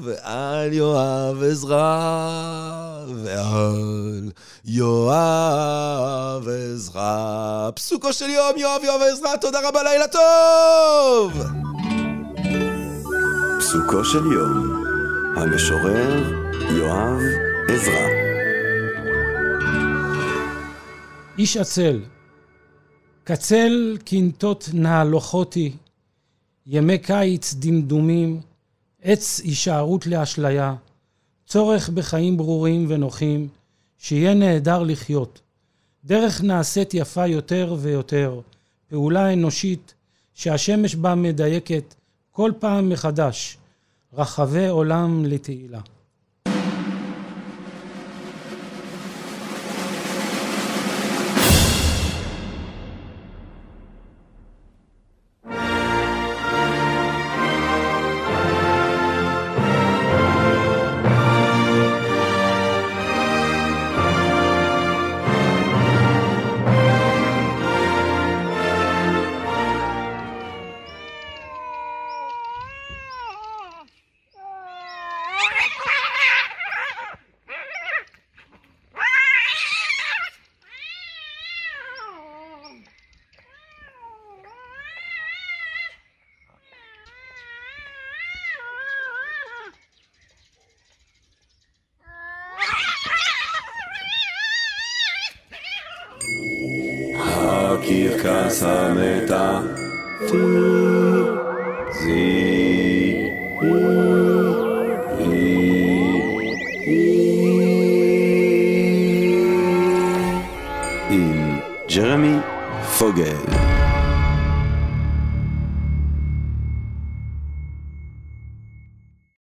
[0.03, 4.29] ועל יואב עזרא, ועל
[4.65, 7.69] יואב עזרא.
[7.75, 11.43] פסוקו של יום, יואב יואב עזרא, תודה רבה, לילה טוב!
[13.59, 14.94] פסוקו של יום
[15.35, 16.23] המשורר
[16.77, 17.21] יואב
[17.69, 18.07] עזרא
[21.37, 22.01] איש עצל,
[23.23, 25.71] קצל קנטות נהלוכותי,
[26.65, 28.39] ימי קיץ דמדומים,
[29.01, 30.75] עץ הישארות לאשליה,
[31.45, 33.47] צורך בחיים ברורים ונוחים,
[33.97, 35.41] שיהיה נהדר לחיות.
[36.05, 38.41] דרך נעשית יפה יותר ויותר,
[38.87, 39.93] פעולה אנושית
[40.33, 41.95] שהשמש בה מדייקת
[42.31, 43.57] כל פעם מחדש,
[44.17, 45.79] רחבי עולם לתהילה.